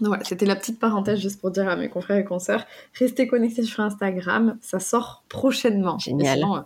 [0.00, 3.26] Donc voilà, c'était la petite parenthèse juste pour dire à mes confrères et consoeurs restez
[3.26, 5.98] connectés sur Instagram, ça sort prochainement.
[5.98, 6.42] Génial.
[6.42, 6.60] Euh,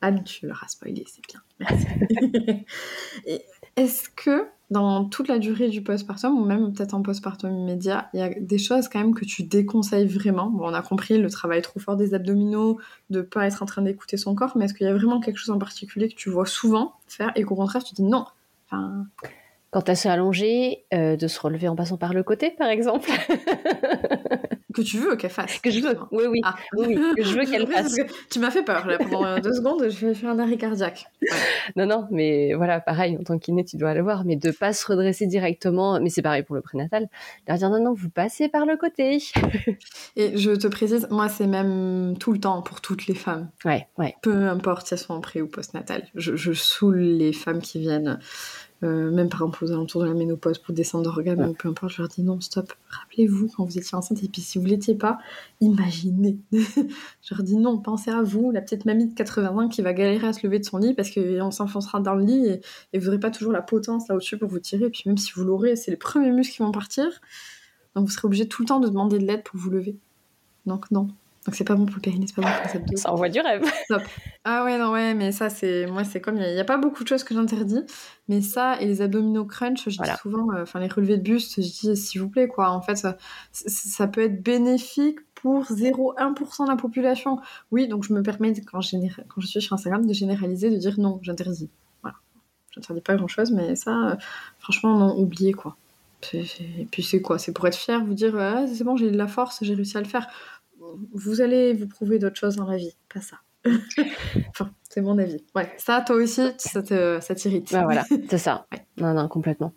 [0.00, 1.40] Anne, tu l'auras spoilé, c'est bien.
[1.58, 1.86] Merci.
[3.76, 8.20] Est-ce que dans toute la durée du postpartum, ou même peut-être en postpartum immédiat, il
[8.20, 11.28] y a des choses quand même que tu déconseilles vraiment Bon, on a compris le
[11.28, 12.78] travail trop fort des abdominaux,
[13.10, 15.38] de pas être en train d'écouter son corps, mais est-ce qu'il y a vraiment quelque
[15.38, 18.24] chose en particulier que tu vois souvent faire et qu'au contraire tu dis non?
[18.66, 19.06] Enfin...
[19.72, 23.08] Quand elle s'est allongée, euh, de se relever en passant par le côté, par exemple.
[24.72, 25.58] que tu veux qu'elle fasse.
[25.58, 26.40] Que je veux, oui, oui.
[26.44, 26.54] Ah.
[26.76, 27.96] oui, que je veux qu'elle fasse.
[28.30, 31.06] tu m'as fait peur, là, pendant deux secondes, je vais faire un arrêt cardiaque.
[31.76, 34.72] Non, non, mais voilà, pareil, en tant qu'inné, tu dois le voir, mais de pas
[34.72, 37.08] se redresser directement, mais c'est pareil pour le prénatal,
[37.48, 39.18] leur dire non, non, vous passez par le côté.
[40.16, 43.50] Et je te précise, moi, c'est même tout le temps pour toutes les femmes.
[43.64, 44.14] Ouais, ouais.
[44.22, 46.06] Peu importe si elles sont en pré ou postnatal.
[46.14, 48.18] Je, je saoule les femmes qui viennent
[48.82, 52.02] euh, même par exemple aux alentours de la ménopause pour descendre d'organes, peu importe, je
[52.02, 55.18] leur dis non, stop, rappelez-vous quand vous étiez enceinte, et puis si vous l'étiez pas,
[55.60, 56.38] imaginez.
[56.52, 59.92] je leur dis non, pensez à vous, la petite mamie de 80 ans qui va
[59.92, 62.60] galérer à se lever de son lit parce qu'on s'enfoncera dans le lit
[62.92, 65.18] et, vous n'aurez pas toujours la potence là au-dessus pour vous tirer, et puis même
[65.18, 67.06] si vous l'aurez, c'est les premiers muscles qui vont partir,
[67.94, 69.96] donc vous serez obligé tout le temps de demander de l'aide pour vous lever.
[70.66, 71.08] Donc non,
[71.46, 72.96] donc c'est pas bon pour le périnée, c'est pas bon pour les abdos.
[72.96, 73.64] Ça envoie du rêve.
[74.44, 75.86] Ah ouais, non, ouais, mais ça, c'est.
[75.86, 76.36] Moi, c'est comme.
[76.36, 77.82] Il n'y a, pas beaucoup de choses que j'interdis.
[78.28, 80.50] Mais ça et les abdominaux crunch, je dis souvent.
[80.52, 82.70] Euh, enfin, les relevés de buste, je dis s'il vous plaît, quoi.
[82.70, 83.18] En fait, ça,
[83.52, 87.38] ça peut être bénéfique pour 0,1% de la population.
[87.70, 88.80] Oui, donc je me permets, quand,
[89.28, 91.68] quand je suis sur Instagram, de généraliser, de dire non, j'interdis.
[92.02, 92.16] Voilà.
[92.70, 94.16] J'interdis pas grand chose, mais ça, euh,
[94.58, 95.76] franchement, non, oubliez, quoi.
[96.34, 97.38] Et puis c'est quoi?
[97.38, 99.74] C'est pour être fier, vous dire ah, c'est bon, j'ai eu de la force, j'ai
[99.74, 100.26] réussi à le faire
[101.12, 103.36] vous allez vous prouver d'autres choses dans la vie, pas ça.
[104.48, 105.44] enfin, c'est mon avis.
[105.54, 107.72] Ouais, ça, toi aussi, ça, t'irrite.
[107.72, 108.66] Bah voilà, c'est ça.
[108.96, 109.72] Non, non, complètement.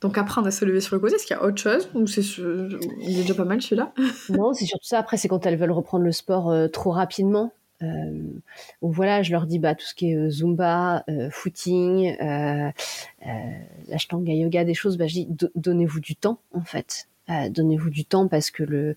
[0.00, 2.06] Donc apprendre à se lever sur le côté, est-ce qu'il y a autre chose ou
[2.06, 3.92] c'est il est déjà pas mal celui-là?
[4.28, 4.98] Non, c'est surtout ça.
[4.98, 7.52] Après, c'est quand elles veulent reprendre le sport euh, trop rapidement.
[7.80, 12.16] où voilà, je leur dis bah tout ce qui est zumba, footing,
[13.88, 17.08] l'ashtanga yoga, des choses, bah je dis donnez-vous du temps en fait.
[17.28, 18.94] Donnez-vous du temps parce que le,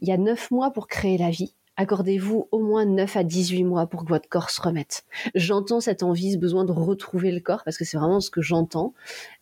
[0.00, 3.64] il y a neuf mois pour créer la vie accordez-vous au moins 9 à 18
[3.64, 5.04] mois pour que votre corps se remette.
[5.34, 8.42] J'entends cette envie, ce besoin de retrouver le corps, parce que c'est vraiment ce que
[8.42, 8.94] j'entends.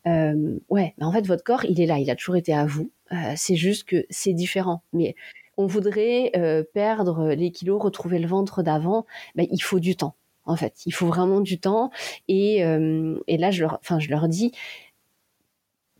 [0.06, 2.66] Euh, ouais, mais en fait, votre corps, il est là, il a toujours été à
[2.66, 2.90] vous.
[3.12, 4.82] Euh, c'est juste que c'est différent.
[4.92, 5.14] Mais
[5.56, 9.06] on voudrait euh, perdre les kilos, retrouver le ventre d'avant,
[9.36, 10.16] ben, il faut du temps.
[10.46, 11.90] En fait, il faut vraiment du temps.
[12.28, 14.52] Et, et là, je leur, je leur dis,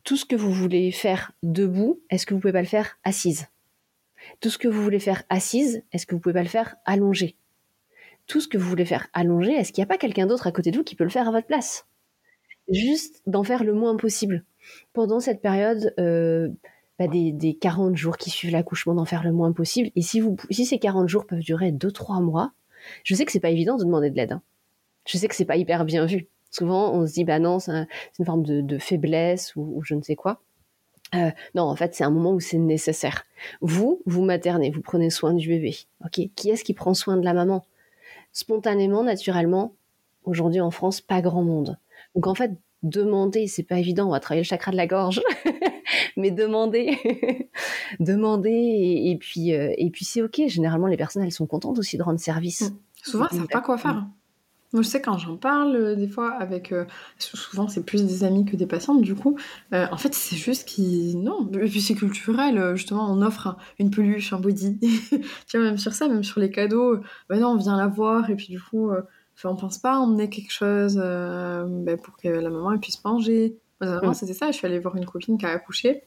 [0.04, 3.46] tout ce que vous voulez faire debout, est-ce que vous pouvez pas le faire assise?
[4.40, 7.36] Tout ce que vous voulez faire assise, est-ce que vous pouvez pas le faire allongé
[8.26, 10.52] Tout ce que vous voulez faire allongé, est-ce qu'il n'y a pas quelqu'un d'autre à
[10.52, 11.86] côté de vous qui peut le faire à votre place?
[12.70, 14.44] Juste d'en faire le moins possible.
[14.92, 16.48] Pendant cette période euh,
[16.98, 19.90] bah, des, 40 jours qui suivent l'accouchement, d'en faire le moins possible.
[19.96, 22.52] Et si ces 40 jours peuvent durer 2-3 mois,
[23.04, 24.32] je sais que c'est pas évident de demander de l'aide.
[24.32, 24.42] Hein.
[25.06, 26.28] Je sais que c'est pas hyper bien vu.
[26.54, 27.72] Souvent, on se dit, bah non, c'est
[28.20, 30.40] une forme de, faiblesse ou, je ne sais quoi.
[31.16, 33.24] Euh, non, en fait, c'est un moment où c'est nécessaire.
[33.60, 35.76] Vous, vous maternez, vous prenez soin du bébé.
[36.04, 37.64] Ok, qui est-ce qui prend soin de la maman?
[38.32, 39.74] Spontanément, naturellement,
[40.22, 41.76] aujourd'hui en France, pas grand monde.
[42.14, 42.52] Donc en fait,
[42.84, 44.06] demander, c'est pas évident.
[44.06, 45.22] On va travailler le chakra de la gorge,
[46.16, 46.96] mais demander,
[47.98, 50.42] demander, et, puis euh, et puis c'est ok.
[50.46, 52.60] Généralement, les personnes elles sont contentes aussi de rendre service.
[52.60, 52.76] Mmh.
[53.02, 54.06] Souvent, elles savent pas quoi faire.
[54.74, 56.72] Moi, je sais quand j'en parle euh, des fois avec.
[56.72, 56.84] Euh,
[57.18, 59.38] souvent, c'est plus des amis que des patientes, du coup.
[59.72, 61.14] Euh, en fait, c'est juste qui.
[61.14, 62.74] Non, et puis c'est culturel.
[62.74, 64.80] Justement, on offre une peluche, un body.
[65.46, 66.98] tu vois, même sur ça, même sur les cadeaux.
[67.28, 68.90] Ben non, on vient la voir, et puis du coup,
[69.36, 73.56] enfin, on pense pas emmener quelque chose ben, pour que la maman elle puisse manger.
[73.80, 74.14] Moi, mm.
[74.14, 74.50] c'était ça.
[74.50, 76.02] Je suis allée voir une copine qui a accouché.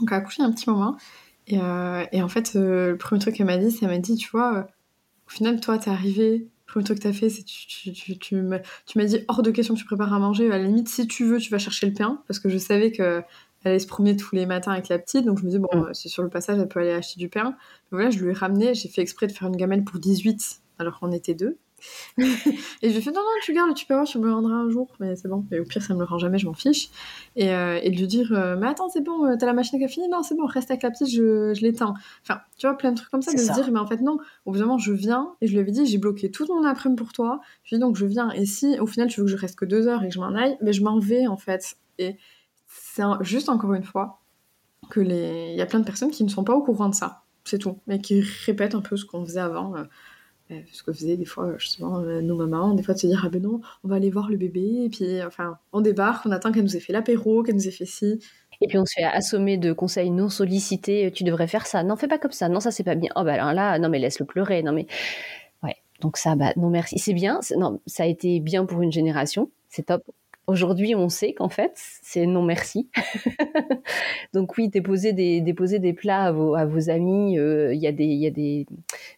[0.00, 0.96] Donc, elle a accouché un petit moment.
[1.46, 1.60] Et,
[2.10, 4.66] et en fait, le premier truc qu'elle m'a dit, c'est qu'elle m'a dit, tu vois,
[5.28, 8.36] au final, toi, t'es arrivée premier truc que tu as fait, c'est tu, tu, tu,
[8.36, 10.46] m'as dit hors de question que tu prépares à manger.
[10.46, 12.22] À la limite, si tu veux, tu vas chercher le pain.
[12.26, 13.24] Parce que je savais qu'elle
[13.64, 15.24] allait se promener tous les matins avec la petite.
[15.24, 15.94] Donc je me dis, bon, mm.
[15.94, 17.56] c'est sur le passage, elle peut aller acheter du pain.
[17.90, 18.74] Mais voilà, je lui ai ramené.
[18.74, 21.58] J'ai fait exprès de faire une gamelle pour 18, alors qu'on était deux.
[22.18, 22.24] Et
[22.82, 24.54] je lui ai fait non, non, tu gardes, tu peux voir, tu me le rendras
[24.54, 25.44] un jour, mais c'est bon.
[25.50, 26.90] Et au pire, ça me le rend jamais, je m'en fiche.
[27.36, 29.78] Et, euh, et de lui dire, euh, mais attends, c'est bon, euh, t'as la machine
[29.78, 31.94] à café Non, c'est bon, reste avec la je, je l'éteins.
[32.22, 34.18] Enfin, tu vois, plein de trucs comme ça, de se dire, mais en fait, non,
[34.44, 36.64] au bout d'un moment, je viens, et je lui avais dit, j'ai bloqué tout mon
[36.64, 37.40] après-midi pour toi.
[37.64, 39.64] Je lui donc je viens, et si au final, tu veux que je reste que
[39.64, 41.76] deux heures et que je m'en aille, mais je m'en vais, en fait.
[41.98, 42.16] Et
[42.66, 44.20] c'est juste encore une fois
[44.90, 45.52] que les.
[45.52, 47.58] Il y a plein de personnes qui ne sont pas au courant de ça, c'est
[47.58, 49.74] tout, mais qui répètent un peu ce qu'on faisait avant
[50.72, 53.28] ce que faisait des fois justement euh, nos mamans, des fois de se dire ah
[53.28, 56.52] ben non, on va aller voir le bébé, et puis enfin on débarque, on attend
[56.52, 58.18] qu'elle nous ait fait l'apéro, qu'elle nous ait fait ci.
[58.60, 61.96] Et puis on se fait assommer de conseils non sollicités, tu devrais faire ça, non
[61.96, 64.26] fais pas comme ça, non ça c'est pas bien, oh bah là, non mais laisse-le
[64.26, 64.86] pleurer, non mais
[65.62, 68.92] ouais, donc ça bah non merci, c'est bien, non ça a été bien pour une
[68.92, 70.02] génération, c'est top,
[70.50, 72.90] Aujourd'hui, on sait qu'en fait, c'est non merci.
[74.34, 77.38] Donc oui, déposer des, plats à vos, amis.
[77.38, 78.66] Euh, il y, a des,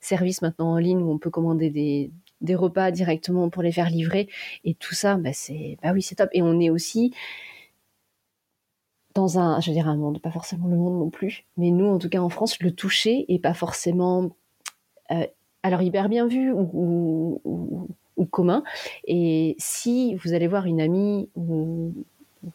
[0.03, 4.29] services maintenant en ligne où on peut commander des, repas directement pour les faire livrer.
[4.65, 6.29] Et tout ça, bah, c'est, bah oui, top.
[6.35, 7.15] Et on est aussi
[9.15, 11.87] dans un, je veux dire un monde, pas forcément le monde non plus, mais nous,
[11.87, 14.37] en tout cas en France, le toucher est pas forcément,
[15.11, 15.27] euh,
[15.63, 17.89] alors hyper bien vu ou
[18.31, 18.63] commun.
[19.07, 21.93] Et si vous allez voir une amie ou,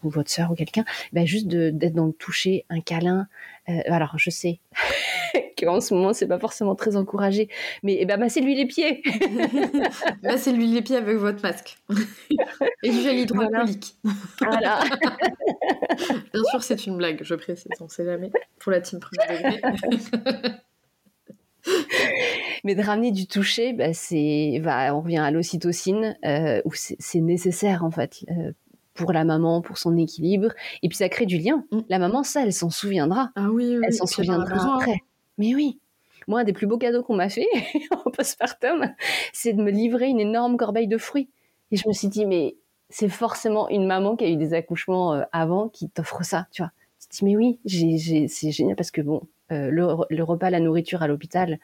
[0.04, 0.84] votre soeur ou quelqu'un,
[1.14, 3.28] ben juste d'être dans le toucher, un câlin.
[3.70, 4.60] Euh, alors je sais
[5.58, 7.48] qu'en ce moment c'est pas forcément très encouragé,
[7.84, 9.02] mais eh ben massez-lui les pieds.
[10.24, 11.78] massez-lui les pieds avec votre masque
[12.84, 13.96] et du gel hydroalcoolique.
[14.42, 14.82] Voilà.
[16.34, 19.62] Bien sûr c'est une blague, je précise, on sait jamais pour la team premier degré.
[22.68, 24.62] Mais de ramener du toucher, bah, c'est,
[24.92, 28.52] on revient à l'ocytocine, euh, où c'est nécessaire en fait euh,
[28.94, 30.50] pour la maman, pour son équilibre,
[30.84, 31.64] et puis ça crée du lien.
[31.72, 31.80] Mm.
[31.88, 33.32] La maman, ça, elle s'en souviendra.
[33.38, 34.98] Ah oui, elle s'en souviendra après.
[35.38, 35.80] Mais oui.
[36.28, 37.48] Moi, un des plus beaux cadeaux qu'on m'a fait
[37.92, 38.94] en postpartum,
[39.32, 41.30] c'est de me livrer une énorme corbeille de fruits.
[41.72, 42.58] Et je me suis dit, mais
[42.90, 46.64] c'est forcément une maman qui a eu des accouchements euh, avant qui t'offre ça, tu
[46.64, 46.72] vois.
[47.00, 49.22] Je me dis, mais oui, c'est génial parce que bon,
[49.54, 51.60] euh, le, repas, la nourriture à l'hôpital,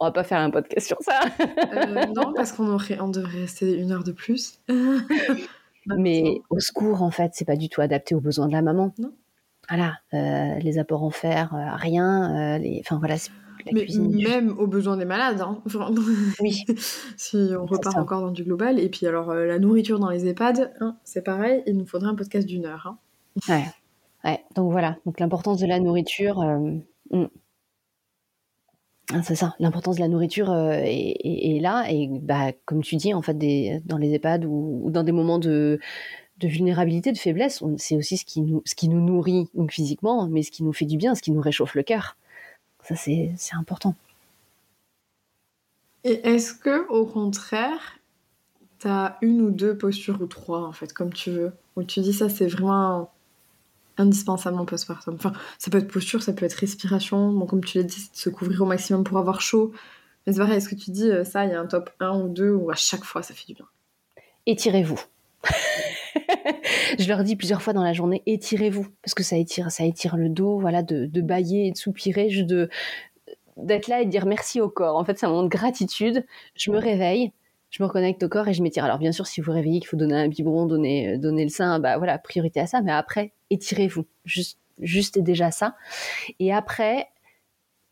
[0.00, 1.20] on va pas faire un podcast sur ça.
[1.40, 4.60] Euh, non, parce qu'on aurait, on devrait rester une heure de plus.
[5.86, 8.94] Mais au secours, en fait, c'est pas du tout adapté aux besoins de la maman.
[8.98, 9.12] Non.
[9.68, 12.58] Voilà, euh, les apports en fer, rien.
[12.58, 12.80] les...
[12.80, 13.16] Enfin voilà,
[13.66, 15.40] la mais même aux besoins des malades.
[15.40, 15.62] Hein.
[16.40, 16.64] oui.
[17.16, 18.78] si on repart encore dans du global.
[18.78, 22.14] Et puis alors, la nourriture dans les EHPAD, hein, c'est pareil, il nous faudrait un
[22.14, 22.86] podcast d'une heure.
[22.86, 22.98] Hein.
[23.48, 23.64] Ouais.
[24.24, 24.44] ouais.
[24.54, 26.42] Donc voilà, donc l'importance de la nourriture.
[27.10, 27.26] Mm.
[29.22, 31.86] C'est ça, l'importance de la nourriture est, là.
[31.90, 33.36] Et bah, comme tu dis, en fait,
[33.84, 35.78] dans les EHPAD ou, dans des moments de,
[36.38, 40.26] de vulnérabilité, de faiblesse, c'est aussi ce qui, nous, ce qui nous nourrit donc physiquement,
[40.26, 42.16] mais ce qui nous fait du bien, ce qui nous réchauffe le cœur.
[42.82, 43.94] Ça, c'est important.
[46.04, 47.98] Et est-ce que, au contraire,
[48.78, 52.00] tu as une ou deux postures ou trois, en fait, comme tu veux, où tu
[52.00, 53.10] dis ça, c'est vraiment
[53.98, 55.14] indispensable en postpartum.
[55.14, 57.32] Enfin, ça peut être posture, ça peut être respiration.
[57.32, 59.72] Bon, comme tu l'as dit, se couvrir au maximum pour avoir chaud.
[60.26, 62.18] Mais c'est pareil, est-ce que tu dis euh, ça, il y a un top 1
[62.20, 63.66] ou 2 ou à chaque fois ça fait du bien?
[64.46, 65.00] Étirez-vous.
[66.98, 70.16] je leur dis plusieurs fois dans la journée, étirez-vous, parce que ça étire, ça étire
[70.16, 72.68] le dos, voilà, de, de bailler de soupirer, juste de
[73.56, 74.96] d'être là et de dire merci au corps.
[74.96, 76.26] En fait, c'est un moment de gratitude.
[76.56, 77.30] Je me réveille,
[77.74, 78.84] je me reconnecte au corps et je m'étire.
[78.84, 81.48] Alors bien sûr, si vous réveillez qu'il faut donner un biberon, donner, euh, donner le
[81.48, 82.80] sein, bah voilà, priorité à ça.
[82.82, 84.06] Mais après, étirez-vous.
[84.24, 85.74] Juste, juste et déjà ça.
[86.38, 87.08] Et après,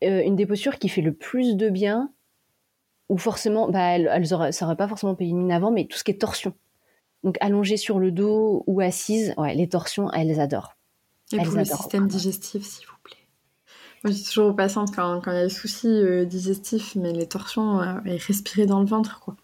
[0.05, 2.13] euh, une des postures qui fait le plus de bien,
[3.09, 6.05] ou forcément, bah, elles, elles ça aurait pas forcément payé une avant, mais tout ce
[6.05, 6.53] qui est torsion.
[7.25, 10.77] Donc allongée sur le dos ou assise, ouais, les torsions, elles adorent.
[11.33, 13.17] Et pour le système digestif, s'il vous plaît.
[14.05, 17.11] Moi, je dis toujours aux patientes quand, il y a des soucis euh, digestifs, mais
[17.11, 19.35] les torsions, et respirer dans le ventre, quoi.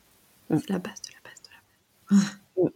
[0.50, 0.58] Mm.
[0.58, 2.32] C'est la base de la base de la base.
[2.58, 2.70] Mm.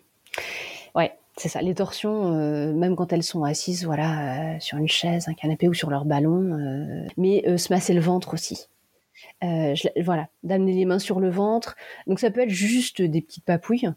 [0.95, 1.61] ouais, c'est ça.
[1.61, 5.67] Les torsions, euh, même quand elles sont assises, voilà, euh, sur une chaise, un canapé
[5.67, 8.67] ou sur leur ballon, euh, mais se masser le ventre aussi.
[10.03, 11.75] voilà, d'amener les mains sur le ventre.
[12.07, 13.89] Donc ça peut être juste des petites papouilles.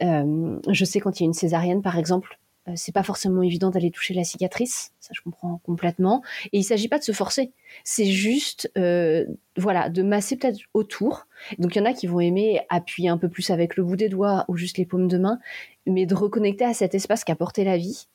[0.00, 3.70] je sais quand il y a une césarienne, par exemple, euh, c'est pas forcément évident
[3.70, 6.22] d'aller toucher la cicatrice, ça je comprends complètement.
[6.52, 7.52] Et il s'agit pas de se forcer,
[7.84, 9.24] c'est juste, euh,
[9.56, 11.26] voilà, de masser peut-être autour.
[11.58, 13.96] Donc il y en a qui vont aimer appuyer un peu plus avec le bout
[13.96, 15.38] des doigts ou juste les paumes de main,
[15.86, 18.08] mais de reconnecter à cet espace qui a porté la vie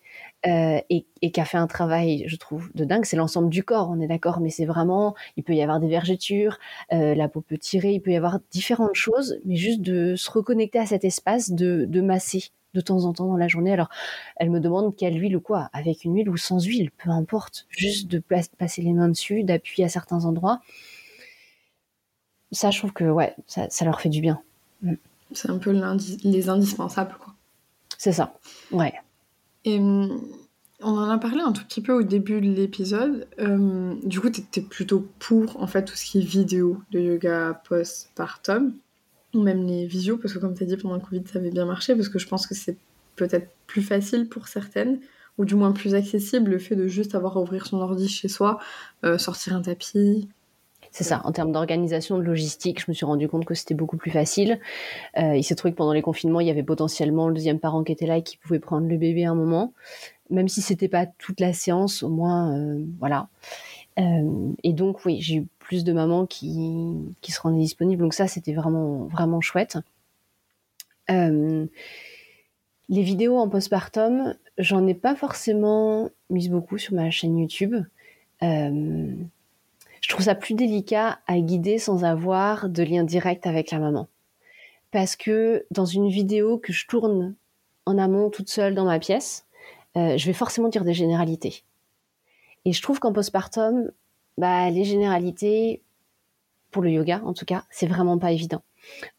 [0.47, 3.05] euh, et, qui a fait un travail, je trouve, de dingue.
[3.05, 5.87] C'est l'ensemble du corps, on est d'accord, mais c'est vraiment, il peut y avoir des
[5.87, 6.57] vergetures,
[6.91, 10.79] la peau peut tirer, il peut y avoir différentes choses, mais juste de se reconnecter
[10.79, 13.73] à cet espace, de, de masser de temps en temps dans la journée.
[13.73, 13.89] Alors,
[14.35, 17.65] elle me demande quelle huile ou quoi, avec une huile ou sans huile, peu importe.
[17.69, 20.61] Juste de passer les mains dessus, d'appuyer à certains endroits.
[22.51, 24.41] Ça, je trouve que ouais, ça, leur fait du bien.
[24.83, 24.93] Mm.
[25.31, 25.71] C'est un peu
[26.23, 27.33] les indispensables, quoi.
[27.97, 28.37] C'est ça,
[28.71, 28.93] ouais.
[29.65, 30.21] Et mm,
[30.81, 33.27] on en a parlé un tout petit peu au début de l'épisode.
[33.39, 36.99] Euh, du coup, tu étais plutôt pour en fait tout ce qui est vidéo de
[36.99, 38.73] yoga post-partum
[39.33, 41.51] ou même les visios, parce que comme tu as dit, pendant le Covid, ça avait
[41.51, 42.77] bien marché, parce que je pense que c'est
[43.17, 44.99] peut-être plus facile pour certaines,
[45.37, 48.29] ou du moins plus accessible, le fait de juste avoir à ouvrir son ordi chez
[48.29, 48.59] soi,
[49.03, 50.29] euh, sortir un tapis.
[50.95, 53.97] C'est ça, en termes d'organisation, de logistique, je me suis rendu compte que c'était beaucoup
[53.97, 54.61] plus facile.
[55.17, 57.83] Euh, il s'est trouvé que pendant les confinements, il y avait potentiellement le deuxième parent
[57.83, 59.73] qui était là et qui pouvait prendre le bébé à un moment.
[60.29, 63.27] Même si c'était pas toute la séance, au moins, euh, voilà.
[63.99, 68.01] Euh, et donc, oui, j'ai eu plus de mamans qui, se rendaient disponibles.
[68.01, 69.77] Donc ça, c'était vraiment, vraiment chouette.
[71.09, 71.67] Les
[72.87, 77.75] vidéos en postpartum, j'en ai pas forcément mis beaucoup sur ma chaîne YouTube.
[80.05, 84.07] Je trouve ça plus délicat à guider sans avoir de lien direct avec la maman.
[84.91, 87.33] Parce que dans une vidéo que je tourne
[87.87, 89.47] en amont toute seule dans ma pièce,
[89.95, 91.63] je vais forcément dire des généralités.
[92.65, 93.89] Et je trouve qu'en postpartum,
[94.37, 95.81] bah, les généralités,
[96.69, 98.61] pour le yoga en tout cas, c'est vraiment pas évident.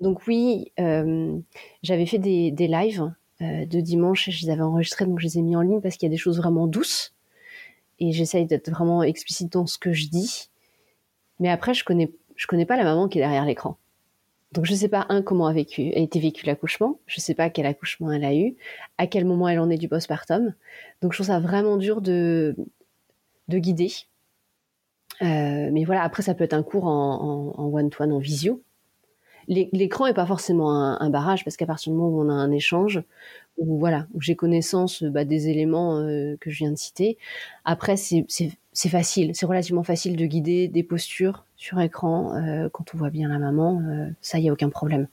[0.01, 1.37] Donc oui, euh,
[1.83, 3.13] j'avais fait des, des lives
[3.43, 5.97] euh, de dimanche, je les avais enregistrés, donc je les ai mis en ligne parce
[5.97, 7.13] qu'il y a des choses vraiment douces.
[7.99, 10.51] Et j'essaye d'être vraiment explicite dans ce que je dis.
[11.41, 13.77] Mais après, je connais, je connais pas la maman qui est derrière l'écran.
[14.53, 17.51] Donc je sais pas un comment a vécu, a été vécu l'accouchement, je sais pas
[17.51, 18.55] quel accouchement elle a eu,
[18.97, 20.55] à quel moment elle en est du postpartum.
[21.03, 22.57] Donc je trouve ça vraiment dur de
[23.49, 23.93] de guider.
[25.23, 28.63] Euh, mais voilà, après, ça peut être un cours en one-to-one, en, visio.
[29.49, 32.51] L'écran est pas forcément un, barrage parce qu'à partir du moment où on a un
[32.51, 33.03] échange,
[33.59, 37.19] où voilà, où j'ai connaissance bah, des éléments euh, que je viens de citer,
[37.65, 38.27] après c'est
[38.89, 43.29] facile, c'est relativement facile de guider des postures sur écran euh, quand on voit bien
[43.29, 43.83] la maman,
[44.21, 45.09] ça y a aucun problème.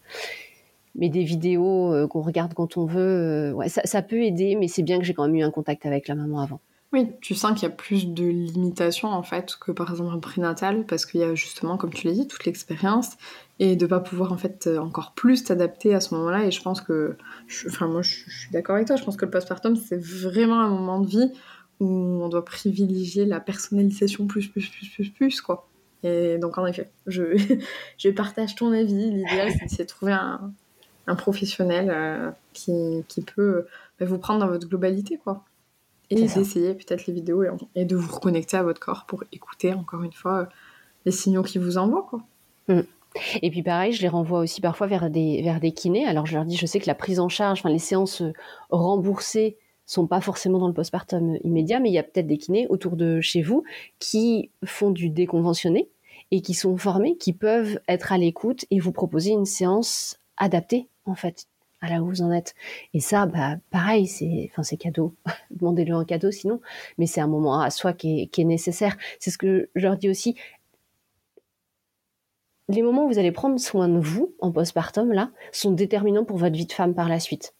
[0.95, 5.05] Mais des vidéos qu'on regarde quand on veut, ça peut aider, mais c'est bien que
[5.05, 6.59] j'ai quand même eu un contact avec la maman avant.
[6.93, 10.19] Oui, tu sens qu'il y a plus de limitations en fait que par exemple un
[10.19, 13.17] prénatal parce qu'il y a justement, comme tu l'as dit, toute l'expérience
[13.59, 16.45] et de pas pouvoir en fait encore plus t'adapter à ce moment-là.
[16.45, 17.15] Et je pense que,
[17.67, 20.69] enfin moi je, suis d'accord avec toi, je pense que le postpartum c'est vraiment un
[20.69, 21.31] moment de vie
[21.79, 25.67] où on doit privilégier la personnalisation plus plus plus plus plus quoi.
[26.03, 27.37] Et donc en effet, je,
[27.97, 29.11] je partage ton avis.
[29.11, 30.51] L'idéal c'est de trouver un,
[31.07, 33.65] un professionnel euh, qui, qui peut
[33.99, 35.43] bah, vous prendre dans votre globalité quoi
[36.09, 37.43] et d'essayer peut-être les vidéos
[37.75, 40.49] et, de vous reconnecter à votre corps pour écouter encore une fois
[41.05, 42.05] les signaux qu'ils vous envoient.
[42.09, 42.21] Quoi.
[42.67, 42.81] Mm.
[43.41, 46.05] Et puis pareil, je les renvoie aussi parfois vers des, vers des kinés.
[46.05, 48.33] Alors je leur dis, je sais que la prise en charge, enfin les séances euh,
[48.69, 52.67] remboursées sont pas forcément dans le postpartum immédiat, mais il y a peut-être des kinés
[52.69, 53.63] autour de chez vous
[53.99, 55.89] qui font du déconventionné
[56.31, 60.87] et qui sont formés, qui peuvent être à l'écoute et vous proposer une séance adaptée
[61.05, 61.47] en fait
[61.81, 62.55] à là où vous en êtes.
[62.93, 65.13] Et ça, bah, pareil, c'est, enfin, c'est cadeau.
[65.51, 66.61] Demandez-le un cadeau sinon,
[66.97, 68.95] mais c'est un moment à soi qui est nécessaire.
[69.19, 70.35] C'est ce que je leur dis aussi
[72.69, 76.37] les moments où vous allez prendre soin de vous en postpartum, là, sont déterminants pour
[76.37, 77.55] votre vie de femme par la suite.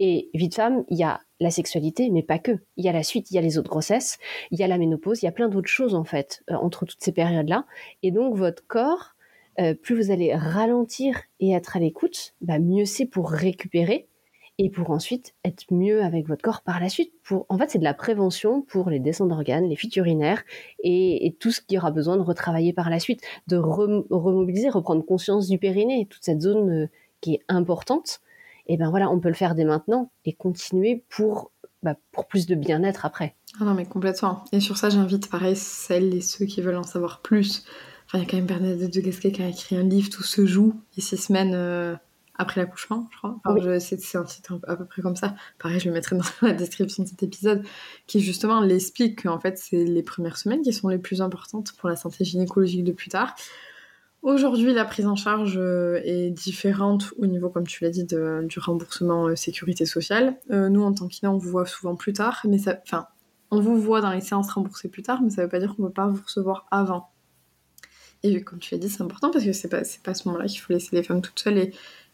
[0.00, 2.58] Et vie de femme, il y a la sexualité, mais pas que.
[2.76, 4.18] Il y a la suite, il y a les autres grossesses,
[4.50, 6.86] il y a la ménopause, il y a plein d'autres choses en fait euh, entre
[6.86, 7.66] toutes ces périodes-là.
[8.02, 9.14] Et donc votre corps,
[9.58, 14.08] euh, plus vous allez ralentir et être à l'écoute, bah, mieux c'est pour récupérer
[14.58, 17.12] et pour ensuite être mieux avec votre corps par la suite.
[17.22, 20.42] Pour, en fait, c'est de la prévention pour les descentes d'organes, les fuites urinaires
[20.82, 25.48] et, tout ce qui aura besoin de retravailler par la suite, de remobiliser, reprendre conscience
[25.48, 26.86] du périnée, toute cette zone euh,
[27.20, 28.20] qui est importante.
[28.66, 31.52] Et ben voilà, on peut le faire dès maintenant et continuer pour,
[31.82, 33.36] bah, pour plus de bien-être après.
[33.60, 34.44] Ah non, mais complètement.
[34.52, 37.64] Et sur ça, j'invite pareil celles et ceux qui veulent en savoir plus.
[38.06, 40.22] Enfin, il y a quand même Bernadette de Gasquet qui a écrit un livre, Tout
[40.22, 41.54] se joue, et six semaines.
[41.54, 41.94] Euh,
[42.38, 43.80] après l'accouchement, je crois.
[43.80, 45.34] c'est un titre à peu près comme ça.
[45.58, 47.62] Pareil, je le mettrai dans la description de cet épisode,
[48.06, 51.88] qui justement l'explique qu'en fait, c'est les premières semaines qui sont les plus importantes pour
[51.88, 53.34] la santé gynécologique de plus tard.
[54.22, 58.58] Aujourd'hui, la prise en charge euh, est différente au niveau, comme tu l'as dit, du
[58.58, 60.36] remboursement euh, sécurité sociale.
[60.50, 63.06] Euh, nous, en tant qu'INA, on vous voit souvent plus tard, mais ça, enfin,
[63.52, 65.76] on vous voit dans les séances remboursées plus tard, mais ça ne veut pas dire
[65.76, 67.10] qu'on ne peut pas vous recevoir avant.
[68.24, 70.46] Et comme tu l'as dit, c'est important parce que c'est pas, pas à ce moment-là
[70.46, 71.72] qu'il faut laisser les femmes toutes seules et,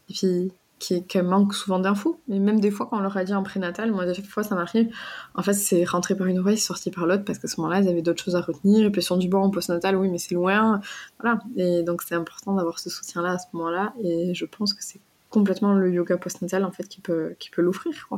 [0.09, 0.51] et puis
[0.83, 2.19] qui, qui manquent souvent d'infos.
[2.27, 4.55] Mais même des fois, quand on leur a dit en prénatal, moi, des fois, ça
[4.55, 4.93] m'arrive.
[5.35, 7.87] En fait, c'est rentré par une oreille, sorti par l'autre, parce qu'à ce moment-là, ils
[7.87, 8.85] avaient d'autres choses à retenir.
[8.85, 10.81] Et puis, sur du bon en postnatal, oui, mais c'est loin.
[11.19, 11.39] Voilà.
[11.55, 13.93] Et donc, c'est important d'avoir ce soutien-là à ce moment-là.
[14.03, 14.99] Et je pense que c'est
[15.29, 18.09] complètement le yoga postnatal, en fait, qui peut, qui peut l'offrir.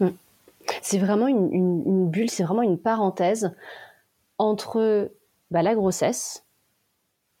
[0.00, 0.08] Mm.
[0.82, 3.52] C'est vraiment une, une, bulle, c'est vraiment une parenthèse
[4.38, 5.10] entre
[5.50, 6.44] bah, la grossesse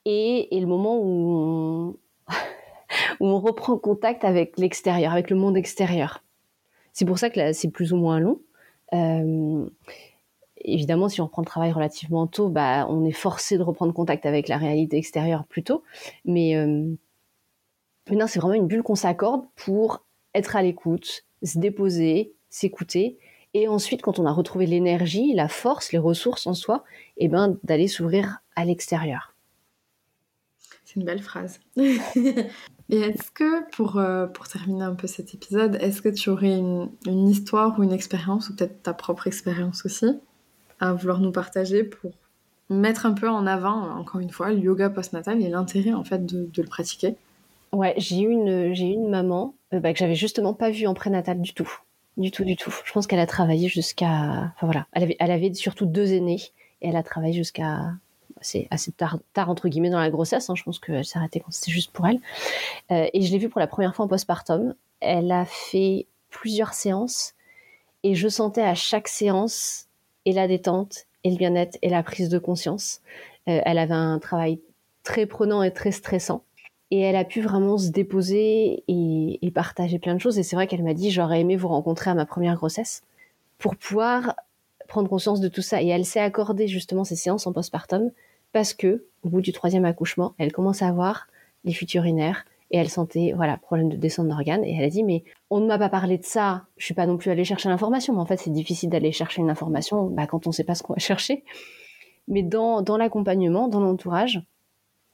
[0.04, 1.98] et, et, le moment où
[3.20, 6.22] où on reprend contact avec l'extérieur, avec le monde extérieur.
[6.92, 8.40] C'est pour ça que c'est plus ou moins long.
[8.92, 9.68] Euh,
[10.58, 14.26] évidemment, si on reprend le travail relativement tôt, bah, on est forcé de reprendre contact
[14.26, 15.82] avec la réalité extérieure plus tôt.
[16.24, 16.94] Mais, euh,
[18.06, 20.04] c'est vraiment une bulle qu'on s'accorde pour
[20.34, 23.18] être à l'écoute, se déposer, s'écouter.
[23.54, 26.84] Et ensuite, quand on a retrouvé l'énergie, la force, les ressources en soi,
[27.16, 29.34] eh ben, d'aller s'ouvrir à l'extérieur.
[30.84, 31.60] C'est une belle phrase.
[32.88, 36.56] Et est-ce que, pour, euh, pour terminer un peu cet épisode, est-ce que tu aurais
[36.56, 40.06] une, une histoire ou une expérience, ou peut-être ta propre expérience aussi,
[40.78, 42.12] à vouloir nous partager pour
[42.70, 46.24] mettre un peu en avant, encore une fois, le yoga postnatal et l'intérêt en fait
[46.24, 47.16] de, le pratiquer?
[47.72, 51.40] Ouais, j'ai eu une, une maman euh, bah, que j'avais justement pas vue en prénatal
[51.40, 51.70] du tout.
[52.16, 52.72] Du tout, du tout.
[52.84, 54.52] Je pense qu'elle a travaillé jusqu'à.
[54.54, 56.40] Enfin voilà, elle avait, elle avait surtout deux aînés
[56.80, 57.90] et elle a travaillé jusqu'à
[58.40, 60.50] c'est assez tard, entre guillemets dans la grossesse.
[60.50, 62.20] Hein, je pense qu'elle s'est arrêtée quand c'était juste pour elle.
[62.90, 64.74] Euh, et je l'ai vue pour la première fois en postpartum.
[65.00, 67.34] Elle a fait plusieurs séances
[68.02, 69.86] et je sentais à chaque séance
[70.24, 73.00] et la détente et le bien-être et la prise de conscience.
[73.48, 74.60] Euh, elle avait un travail
[75.02, 76.42] très prenant et très stressant.
[76.92, 80.38] Et elle a pu vraiment se déposer et, et partager plein de choses.
[80.38, 83.02] Et c'est vrai qu'elle m'a dit, j'aurais aimé vous rencontrer à ma première grossesse
[83.58, 84.36] pour pouvoir
[84.86, 85.82] prendre conscience de tout ça.
[85.82, 88.12] Et elle s'est accordée justement ces séances en postpartum
[88.56, 91.26] parce que au bout du troisième accouchement, elle commence à avoir
[91.64, 95.04] les fuites urinaires et elle sentait voilà problème de descente d'organes et elle a dit
[95.04, 97.68] mais on ne m'a pas parlé de ça, je suis pas non plus allée chercher
[97.68, 100.74] l'information, mais en fait c'est difficile d'aller chercher une information bah, quand on sait pas
[100.74, 101.44] ce qu'on va chercher.
[102.28, 104.40] Mais dans, dans l'accompagnement, dans l'entourage,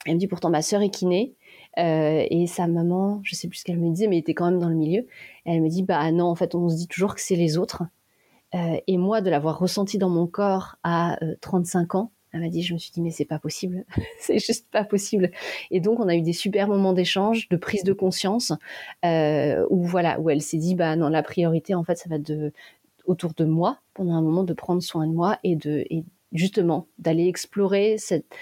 [0.06, 1.34] elle me dit pourtant ma sœur est kiné
[1.78, 4.60] euh, et sa maman, je sais plus ce qu'elle me disait, mais était quand même
[4.60, 5.08] dans le milieu.
[5.46, 7.82] elle me dit bah non en fait on se dit toujours que c'est les autres.
[8.54, 12.48] Euh, et moi de l'avoir ressenti dans mon corps à 35 euh, ans, elle m'a
[12.48, 13.84] dit, je me suis dit, mais c'est pas possible,
[14.18, 15.30] c'est juste pas possible.
[15.70, 18.52] Et donc, on a eu des super moments d'échange, de prise de conscience,
[19.04, 22.16] euh, où voilà, où elle s'est dit, bah non, la priorité, en fait, ça va
[22.16, 22.52] être de,
[23.06, 25.84] autour de moi, pendant un moment, de prendre soin de moi et de,
[26.32, 28.34] justement, d'aller explorer cette,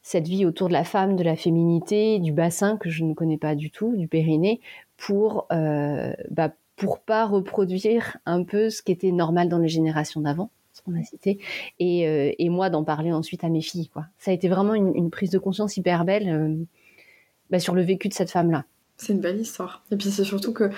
[0.00, 3.38] cette vie autour de la femme, de la féminité, du bassin que je ne connais
[3.38, 4.60] pas du tout, du périnée,
[4.96, 10.22] pour, euh, bah, pour pas reproduire un peu ce qui était normal dans les générations
[10.22, 10.50] d'avant
[10.80, 11.38] qu'on a cité,
[11.78, 13.88] et, euh, et moi d'en parler ensuite à mes filles.
[13.88, 14.06] Quoi.
[14.18, 16.64] Ça a été vraiment une, prise de conscience hyper belle euh,
[17.50, 18.64] bah, sur le vécu de cette femme-là.
[18.96, 19.84] C'est une belle histoire.
[19.90, 20.70] Et puis c'est surtout que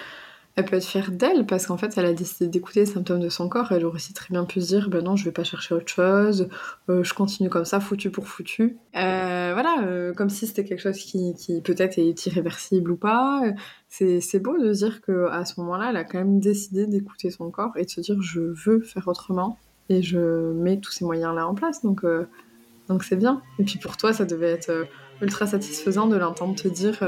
[0.56, 3.28] elle peut être fière d'elle parce qu'en fait, elle a décidé d'écouter les symptômes de
[3.28, 3.72] son corps.
[3.72, 5.88] Elle aurait aussi très bien pu se dire, ben non, je vais pas chercher autre
[5.88, 6.48] chose,
[6.88, 8.78] euh, je continue comme ça, foutu pour foutu.
[8.92, 11.34] Voilà, comme si c'était quelque chose qui,
[11.64, 13.42] peut-être est irréversible ou pas.
[13.88, 17.30] C'est, c'est beau de dire que à ce moment-là, elle a quand même décidé d'écouter
[17.30, 19.58] son corps et de se dire, je veux faire autrement
[19.88, 21.82] et je mets tous ces moyens-là en place.
[21.82, 22.04] Donc,
[22.88, 23.42] donc c'est bien.
[23.58, 24.86] Et puis pour toi, ça devait être
[25.20, 27.02] ultra satisfaisant de l'entendre te dire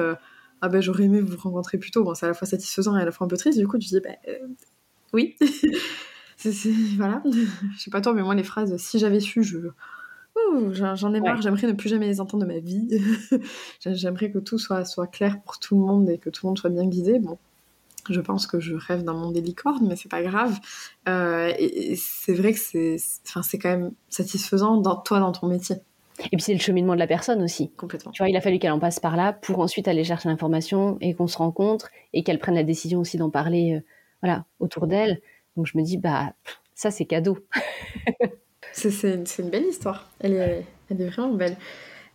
[0.63, 2.05] ah ben j'aurais aimé vous rencontrer plus tôt.
[2.05, 3.59] Bon, c'est à la fois satisfaisant et à la fois un peu triste.
[3.59, 4.17] Du coup, tu dis, ben
[5.13, 5.37] oui.
[6.37, 6.53] c'est,
[6.97, 7.23] voilà.
[7.25, 9.59] Je sais pas toi, mais moi, les phrases, si j'avais su, je.
[10.73, 12.89] j'en ai marre, j'aimerais ne plus jamais les entendre de ma vie.
[13.81, 16.59] j'aimerais que tout soit, soit clair pour tout le monde et que tout le monde
[16.59, 17.19] soit bien guidé.
[17.19, 17.39] Bon,
[18.13, 20.59] je pense que je rêve d'un monde des licornes, mais c'est pas grave.
[21.09, 22.97] Euh, et, c'est vrai que c'est,
[23.27, 25.77] enfin, c'est quand même satisfaisant dans toi, dans ton métier.
[26.19, 27.71] Et puis c'est le cheminement de la personne aussi.
[27.77, 28.13] Complètement.
[28.13, 30.97] Tu vois, il a fallu qu'elle en passe par là pour ensuite aller chercher l'information
[31.01, 33.81] et qu'on se rencontre et qu'elle prenne la décision aussi d'en parler euh,
[34.23, 35.21] voilà, autour d'elle.
[35.57, 36.33] Donc je me dis, bah,
[36.75, 37.39] ça c'est cadeau.
[38.73, 40.09] c'est une belle histoire.
[40.21, 41.57] Elle est, elle est vraiment belle.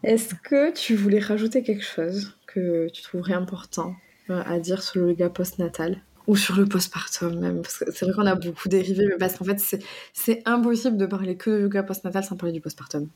[0.03, 3.93] Est-ce que tu voulais rajouter quelque chose que tu trouverais important?
[4.31, 8.13] À dire sur le yoga postnatal ou sur le postpartum même, parce que c'est vrai
[8.13, 9.59] qu'on a beaucoup dérivé, mais parce qu'en fait,
[10.13, 13.07] c'est impossible de parler que de yoga postnatal sans parler du postpartum.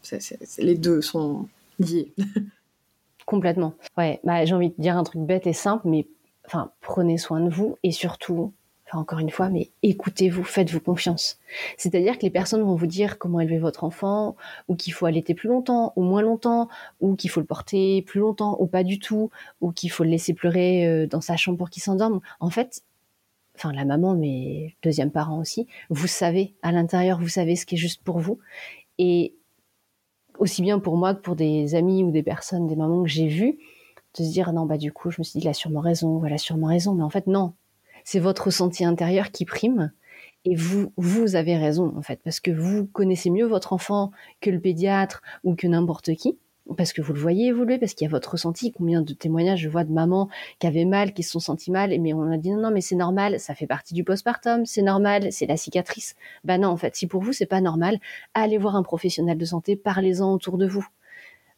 [0.58, 1.48] les deux sont
[1.80, 2.14] liés.
[3.26, 3.76] Complètement.
[3.98, 6.08] Ouais, bah, j'ai envie de dire un truc bête et simple, mais
[6.46, 8.54] enfin, prenez soin de vous et surtout,
[8.88, 11.40] enfin, encore une fois, mais écoutez-vous, faites-vous confiance.
[11.78, 14.36] C'est-à-dire que les personnes vont vous dire comment élever votre enfant,
[14.68, 16.70] ou qu'il faut allaiter plus longtemps, ou moins longtemps,
[17.02, 19.32] ou qu'il faut le porter plus longtemps, ou pas du tout,
[19.62, 22.22] ou qu'il faut le laisser pleurer euh, dans sa chambre pour qu'il s'endorme.
[22.40, 22.84] En fait,
[23.56, 27.76] enfin la maman, mais deuxième parent aussi, vous savez, à l'intérieur, vous savez ce qui
[27.76, 28.40] est juste pour vous.
[28.98, 29.36] Et
[30.40, 33.28] aussi bien pour moi que pour des amis ou des personnes, des mamans que j'ai
[33.28, 33.58] vues,
[34.18, 36.20] de se dire non, bah du coup, je me suis dit, il a sûrement raison,
[36.20, 36.94] voilà, sûrement raison.
[36.94, 37.54] Mais en fait, non.
[38.06, 39.92] C'est votre ressenti intérieur qui prime.
[40.46, 44.50] Et vous, vous avez raison, en fait, parce que vous connaissez mieux votre enfant que
[44.50, 46.38] le pédiatre ou que n'importe qui
[46.78, 48.72] parce que vous le voyez évoluer, parce qu'il y a votre ressenti.
[48.72, 50.30] Combien de témoignages je vois de mamans
[50.60, 52.82] qui avaient mal, qui se sont senties mal, mais on a dit non, non, mais
[52.82, 56.16] c'est normal, ça fait partie du postpartum, c'est normal, c'est la cicatrice.
[56.44, 58.00] Bah non, en fait, si pour vous c'est pas normal,
[58.34, 60.88] allez voir un professionnel de santé, parlez-en autour de vous.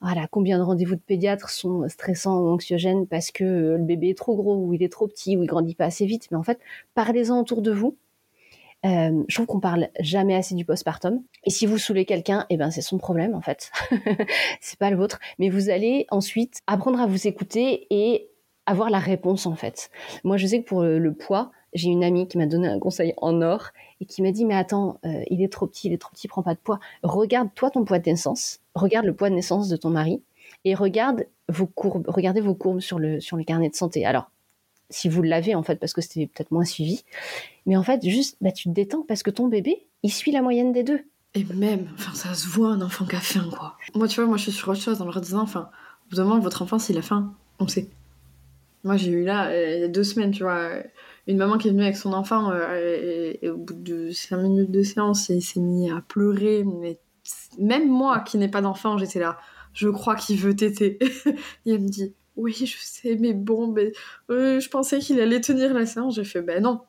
[0.01, 3.43] Voilà, combien de rendez-vous de pédiatre sont stressants ou anxiogènes parce que
[3.77, 6.05] le bébé est trop gros ou il est trop petit ou il grandit pas assez
[6.05, 6.27] vite?
[6.31, 6.59] Mais en fait,
[6.93, 7.97] parlez-en autour de vous
[8.85, 11.23] euh, je trouve qu'on parle jamais assez du postpartum.
[11.43, 13.71] Et si vous saoulez quelqu'un, eh ben c'est son problème en fait.
[14.61, 15.19] c'est pas le vôtre.
[15.39, 18.29] Mais vous allez ensuite apprendre à vous écouter et
[18.65, 19.89] avoir la réponse en fait.
[20.23, 23.13] Moi, je sais que pour le, poids, j'ai une amie qui m'a donné un conseil
[23.17, 23.69] en or
[24.01, 26.27] et qui m'a dit mais attends, euh, il est trop petit, il est trop petit,
[26.27, 26.79] prends pas de poids.
[27.03, 30.21] Regarde toi ton poids de naissance, regarde le poids de naissance de ton mari
[30.65, 34.05] et regarde vos courbes, regardez vos courbes sur le sur le carnet de santé.
[34.05, 34.29] Alors
[34.89, 37.03] si vous l'avez en fait parce que c'était peut-être moins suivi.
[37.65, 40.41] Mais en fait, juste, bah, tu te détends parce que ton bébé, il suit la
[40.41, 41.01] moyenne des deux.
[41.33, 43.77] Et même, enfin, ça se voit un enfant qui a faim, quoi.
[43.93, 45.69] Moi, tu vois, moi, je suis sur autre chose en leur disant, enfin,
[46.09, 47.89] vous demandez votre enfant s'il a faim, on sait.
[48.83, 50.69] Moi, j'ai eu là, euh, il y a deux semaines, tu vois,
[51.27, 54.71] une maman qui est venue avec son enfant, euh, et, au bout de cinq minutes
[54.71, 56.99] de séance, il s'est mis à pleurer, mais
[57.59, 59.37] même moi qui n'ai pas d'enfant, j'étais là,
[59.73, 60.97] je crois qu'il veut téter.
[61.65, 63.75] elle me dit, oui, je sais, mais bon,
[64.29, 66.15] euh, je pensais qu'il allait tenir la séance.
[66.15, 66.81] J'ai fait, ben non.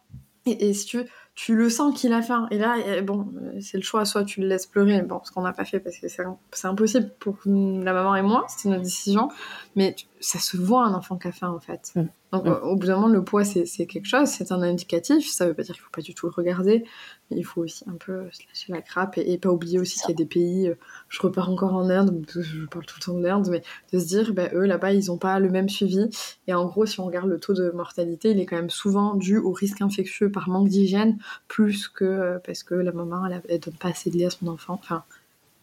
[0.47, 2.47] Et, si tu le sens qu'il a faim.
[2.51, 5.43] Et là, bon, euh, c'est le choix, soit tu le laisses pleurer, bon, ce qu'on
[5.43, 9.29] n'a pas fait parce que c'est impossible pour la maman et moi, c'était notre décision,
[9.77, 11.93] mais ça se voit un enfant qui a faim en fait.
[11.95, 12.09] Mm.
[12.33, 15.55] Donc au bout d'un moment, le poids c'est quelque chose, c'est un indicatif, ça veut
[15.55, 16.85] pas dire qu'il faut pas du tout le regarder,
[17.31, 20.11] mais il faut aussi un peu se lâcher la crape et, pas oublier aussi qu'il
[20.11, 20.75] y a des pays, euh,
[21.09, 23.63] je repars encore en Inde, je parle tout le temps d'Inde, mais
[23.93, 26.11] de se dire, bah, eux là-bas ils ont pas le même suivi,
[26.47, 29.15] et en gros, si on regarde le taux de mortalité, il est quand même souvent
[29.15, 33.61] dû au risque infectieux par manque d'hygiène plus que euh, parce que la maman elle,
[33.61, 34.75] donne pas assez de lait à son enfant.
[34.75, 35.05] Enfin,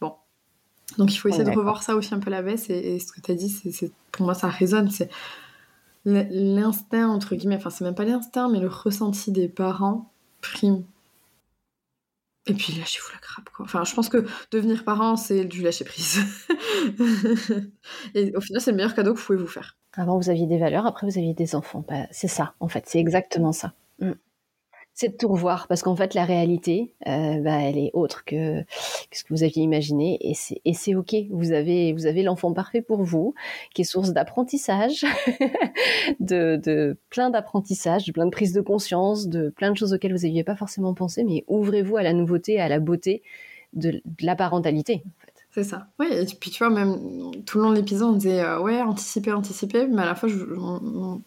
[0.00, 0.14] bon.
[0.98, 2.70] Donc il faut essayer de revoir ça aussi un peu la baisse.
[2.70, 4.90] Et, ce que tu as dit, c'est, pour moi ça résonne.
[4.90, 5.10] C'est
[6.06, 10.84] l'instinct, entre guillemets, enfin c'est même pas l'instinct, mais le ressenti des parents prime.
[12.48, 13.64] Et puis lâchez-vous la crape, quoi.
[13.64, 16.20] Enfin, je pense que devenir parent, c'est du lâcher prise.
[18.14, 19.76] et au final, c'est le meilleur cadeau que vous pouvez vous faire.
[19.94, 21.84] Avant, vous aviez des valeurs, après, vous aviez des enfants.
[21.88, 23.72] Bah, c'est ça, en fait, c'est exactement ça.
[23.98, 24.12] Mm
[24.96, 28.64] c'est de tout revoir parce qu'en fait la réalité, euh, bah, elle est autre que,
[29.12, 31.14] ce que vous aviez imaginé et c'est et c'est ok.
[31.30, 33.34] Vous avez vous avez l'enfant parfait pour vous,
[33.74, 35.04] qui est source d'apprentissage,
[36.20, 40.24] de, plein d'apprentissage, de plein de prise de conscience, de plein de choses auxquelles vous
[40.24, 43.22] n'aviez pas forcément pensé, mais ouvrez-vous à la nouveauté, à la beauté
[43.74, 45.02] de, la parentalité.
[45.56, 45.62] Fait.
[45.62, 45.88] C'est ça.
[45.98, 48.82] Oui, et puis tu vois, même tout le long de l'épisode, on disait euh, ouais,
[48.82, 50.28] anticiper, anticiper, mais à la fois,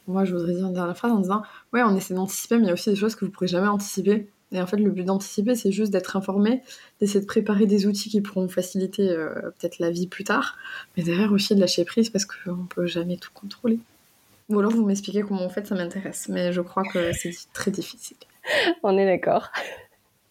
[0.08, 1.42] moi, je voudrais dire une dernière phrase en disant
[1.74, 3.68] ouais, on essaie d'anticiper, mais il y a aussi des choses que vous pourrez jamais
[3.68, 4.28] anticiper.
[4.52, 6.62] Et en fait, le but d'anticiper, c'est juste d'être informé,
[7.00, 10.58] d'essayer de préparer des outils qui pourront faciliter euh, peut-être la vie plus tard,
[10.96, 13.80] mais derrière aussi de lâcher prise parce qu'on peut jamais tout contrôler.
[14.50, 17.72] Ou alors vous m'expliquez comment vous faites, ça m'intéresse, mais je crois que c'est très
[17.72, 18.18] difficile.
[18.84, 19.52] On est d'accord.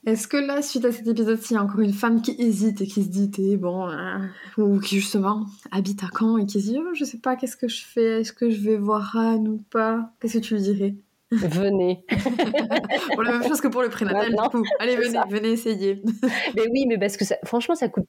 [0.08, 2.80] Est-ce que là, suite à cet épisode-ci, il y a encore une femme qui hésite
[2.80, 6.62] et qui se dit, t'es bon, hein, ou qui justement habite à Caen et qui
[6.62, 8.22] se dit, oh, je sais pas, qu'est-ce que je fais?
[8.22, 10.10] Est-ce que je vais voir Anne ou pas?
[10.18, 10.94] Qu'est-ce que tu lui dirais?
[11.30, 12.06] Venez.
[13.12, 14.64] pour la même chose que pour le prénatal, du coup.
[14.78, 16.02] Allez, venez, venez essayer.
[16.56, 18.06] mais oui, mais parce que franchement, ça coûte,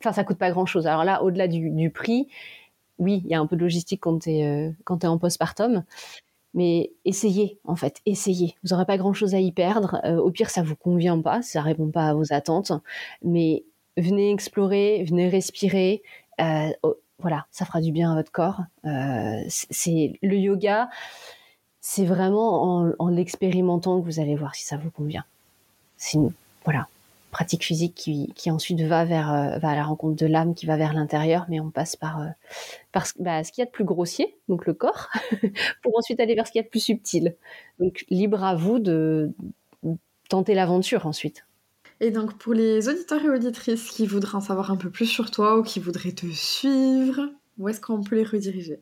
[0.00, 0.86] enfin, ça coûte pas grand-chose.
[0.86, 2.26] Alors là, au-delà du, prix,
[2.98, 5.84] oui, il y a un peu de logistique quand tu es, euh, es en postpartum.
[6.54, 8.54] Mais essayez, en fait, essayez.
[8.62, 10.00] Vous n'aurez pas grand-chose à y perdre.
[10.04, 12.72] Euh, au pire, ça vous convient pas, ça répond pas à vos attentes.
[13.22, 13.64] Mais
[13.96, 16.02] venez explorer, venez respirer.
[16.40, 18.60] Euh, oh, voilà, ça fera du bien à votre corps.
[19.48, 20.88] c'est le yoga
[21.86, 25.26] c'est vraiment en, l'expérimentant que vous allez voir si ça vous convient.
[26.64, 26.88] Voilà,
[27.34, 30.76] pratique physique qui, ensuite va vers euh, va à la rencontre de l'âme, qui va
[30.76, 32.28] vers l'intérieur, mais on passe par, euh,
[32.92, 35.08] par bah, ce qu'il y a de plus grossier, donc le corps,
[35.82, 37.34] pour ensuite aller vers ce qu'il y a de plus subtil.
[37.80, 39.32] Donc libre à vous de
[40.28, 41.44] tenter l'aventure ensuite.
[41.98, 45.32] Et donc pour les auditeurs et auditrices qui voudraient en savoir un peu plus sur
[45.32, 47.28] toi ou qui voudraient te suivre,
[47.58, 48.80] où est-ce qu'on peut les rediriger?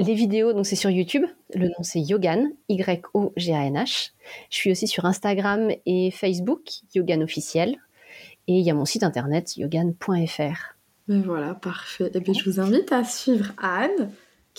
[0.00, 1.24] Les vidéos, donc c'est sur YouTube.
[1.54, 4.10] Le nom c'est Yogan, Y-O-G-A-N-H.
[4.50, 6.62] Je suis aussi sur Instagram et Facebook,
[6.94, 7.76] Yogan officiel.
[8.46, 10.74] Et il y a mon site internet yogan.fr.
[11.08, 12.10] Mais voilà, parfait.
[12.14, 14.10] Et puis je vous invite à suivre Anne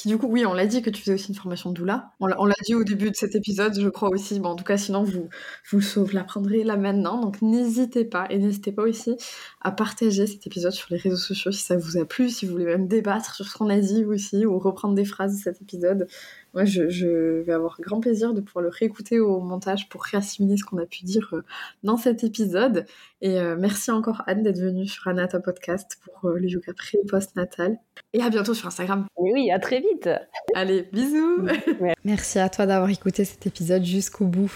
[0.02, 2.12] qui du coup, oui, on l'a dit que tu faisais aussi une formation doula.
[2.20, 4.40] On l'a dit au début de cet épisode, je crois aussi.
[4.40, 5.30] Bon, en tout cas, sinon, vous,
[5.72, 7.22] vous l'apprendrez là maintenant.
[7.22, 8.26] Donc, n'hésitez pas.
[8.32, 9.16] Et n'hésitez pas aussi
[9.62, 12.54] à partager cet épisode sur les réseaux sociaux si ça vous a plu, si vous
[12.54, 15.62] voulez même débattre sur ce qu'on a dit aussi, ou reprendre des phrases de cet
[15.62, 16.08] épisode.
[16.54, 20.66] Moi, je, vais avoir grand plaisir de pouvoir le réécouter au montage pour réassimiler ce
[20.66, 21.44] qu'on a pu dire euh,
[21.84, 22.86] dans cet épisode.
[23.22, 26.98] Et euh, merci encore Anne d'être venue sur Anata Podcast pour euh, le yoga pré
[27.02, 27.78] et post-natal.
[28.14, 29.06] Et à bientôt sur Instagram.
[29.16, 30.10] Oui, à très vite.
[30.56, 31.48] Allez, bisous.
[32.04, 34.52] Merci à toi d'avoir écouté cet épisode jusqu'au bout.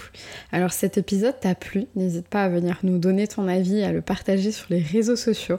[0.52, 4.02] Alors, cet épisode t'a plu, n'hésite pas à venir nous donner ton avis, à le
[4.02, 5.58] partager sur les réseaux sociaux.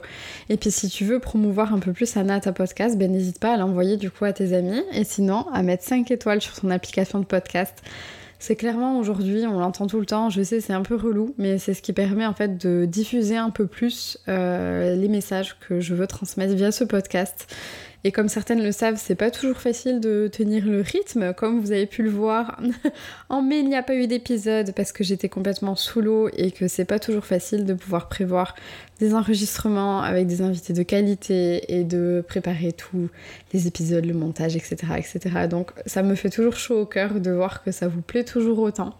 [0.50, 3.56] Et puis, si tu veux promouvoir un peu plus Anata Podcast, ben n'hésite pas à
[3.56, 4.82] l'envoyer du coup à tes amis.
[4.92, 7.82] Et sinon, à mettre 5 étoiles sur son application de podcast.
[8.38, 11.58] C'est clairement aujourd'hui, on l'entend tout le temps, je sais c'est un peu relou, mais
[11.58, 15.80] c'est ce qui permet en fait de diffuser un peu plus euh, les messages que
[15.80, 17.52] je veux transmettre via ce podcast.
[18.04, 21.34] Et comme certaines le savent, c'est pas toujours facile de tenir le rythme.
[21.34, 22.60] Comme vous avez pu le voir,
[23.28, 26.52] en mai, il n'y a pas eu d'épisode parce que j'étais complètement sous l'eau et
[26.52, 28.54] que c'est pas toujours facile de pouvoir prévoir
[29.00, 33.08] des enregistrements avec des invités de qualité et de préparer tous
[33.52, 35.46] les épisodes, le montage, etc., etc.
[35.48, 38.58] Donc ça me fait toujours chaud au cœur de voir que ça vous plaît toujours
[38.58, 38.94] autant.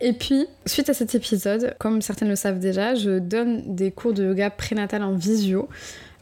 [0.00, 4.12] Et puis, suite à cet épisode, comme certaines le savent déjà, je donne des cours
[4.12, 5.68] de yoga prénatal en visio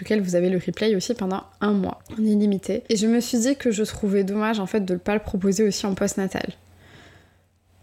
[0.01, 2.83] lequel vous avez le replay aussi pendant un mois en illimité.
[2.89, 5.21] Et je me suis dit que je trouvais dommage en fait de ne pas le
[5.21, 6.47] proposer aussi en post-natal.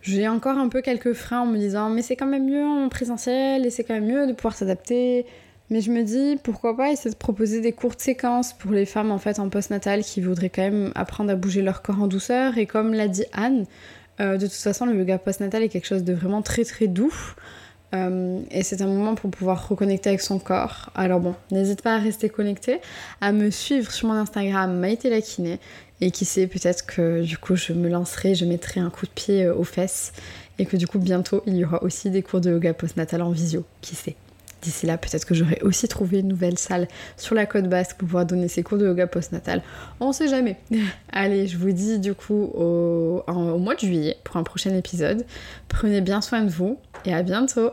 [0.01, 2.89] J'ai encore un peu quelques freins en me disant mais c'est quand même mieux en
[2.89, 5.25] présentiel et c'est quand même mieux de pouvoir s'adapter.
[5.69, 9.11] Mais je me dis pourquoi pas essayer de proposer des courtes séquences pour les femmes
[9.11, 12.57] en fait en post-natal qui voudraient quand même apprendre à bouger leur corps en douceur.
[12.57, 13.65] Et comme l'a dit Anne,
[14.19, 17.13] euh, de toute façon le yoga post-natal est quelque chose de vraiment très très doux.
[17.93, 20.89] Euh, et c'est un moment pour pouvoir reconnecter avec son corps.
[20.95, 22.79] Alors bon, n'hésite pas à rester connecté,
[23.19, 25.59] à me suivre sur mon Instagram Maïté la kiné.
[25.99, 29.11] Et qui sait, peut-être que du coup je me lancerai, je mettrai un coup de
[29.11, 30.13] pied euh, aux fesses.
[30.59, 33.31] Et que du coup bientôt il y aura aussi des cours de yoga post-natal en
[33.31, 33.65] visio.
[33.81, 34.15] Qui sait
[34.61, 36.87] D'ici là, peut-être que j'aurai aussi trouvé une nouvelle salle
[37.17, 39.61] sur la côte basque pour pouvoir donner ces cours de yoga post-natal.
[39.99, 40.57] On sait jamais.
[41.11, 43.23] Allez, je vous dis du coup au
[43.57, 45.25] mois de juillet pour un prochain épisode.
[45.67, 47.71] Prenez bien soin de vous et à bientôt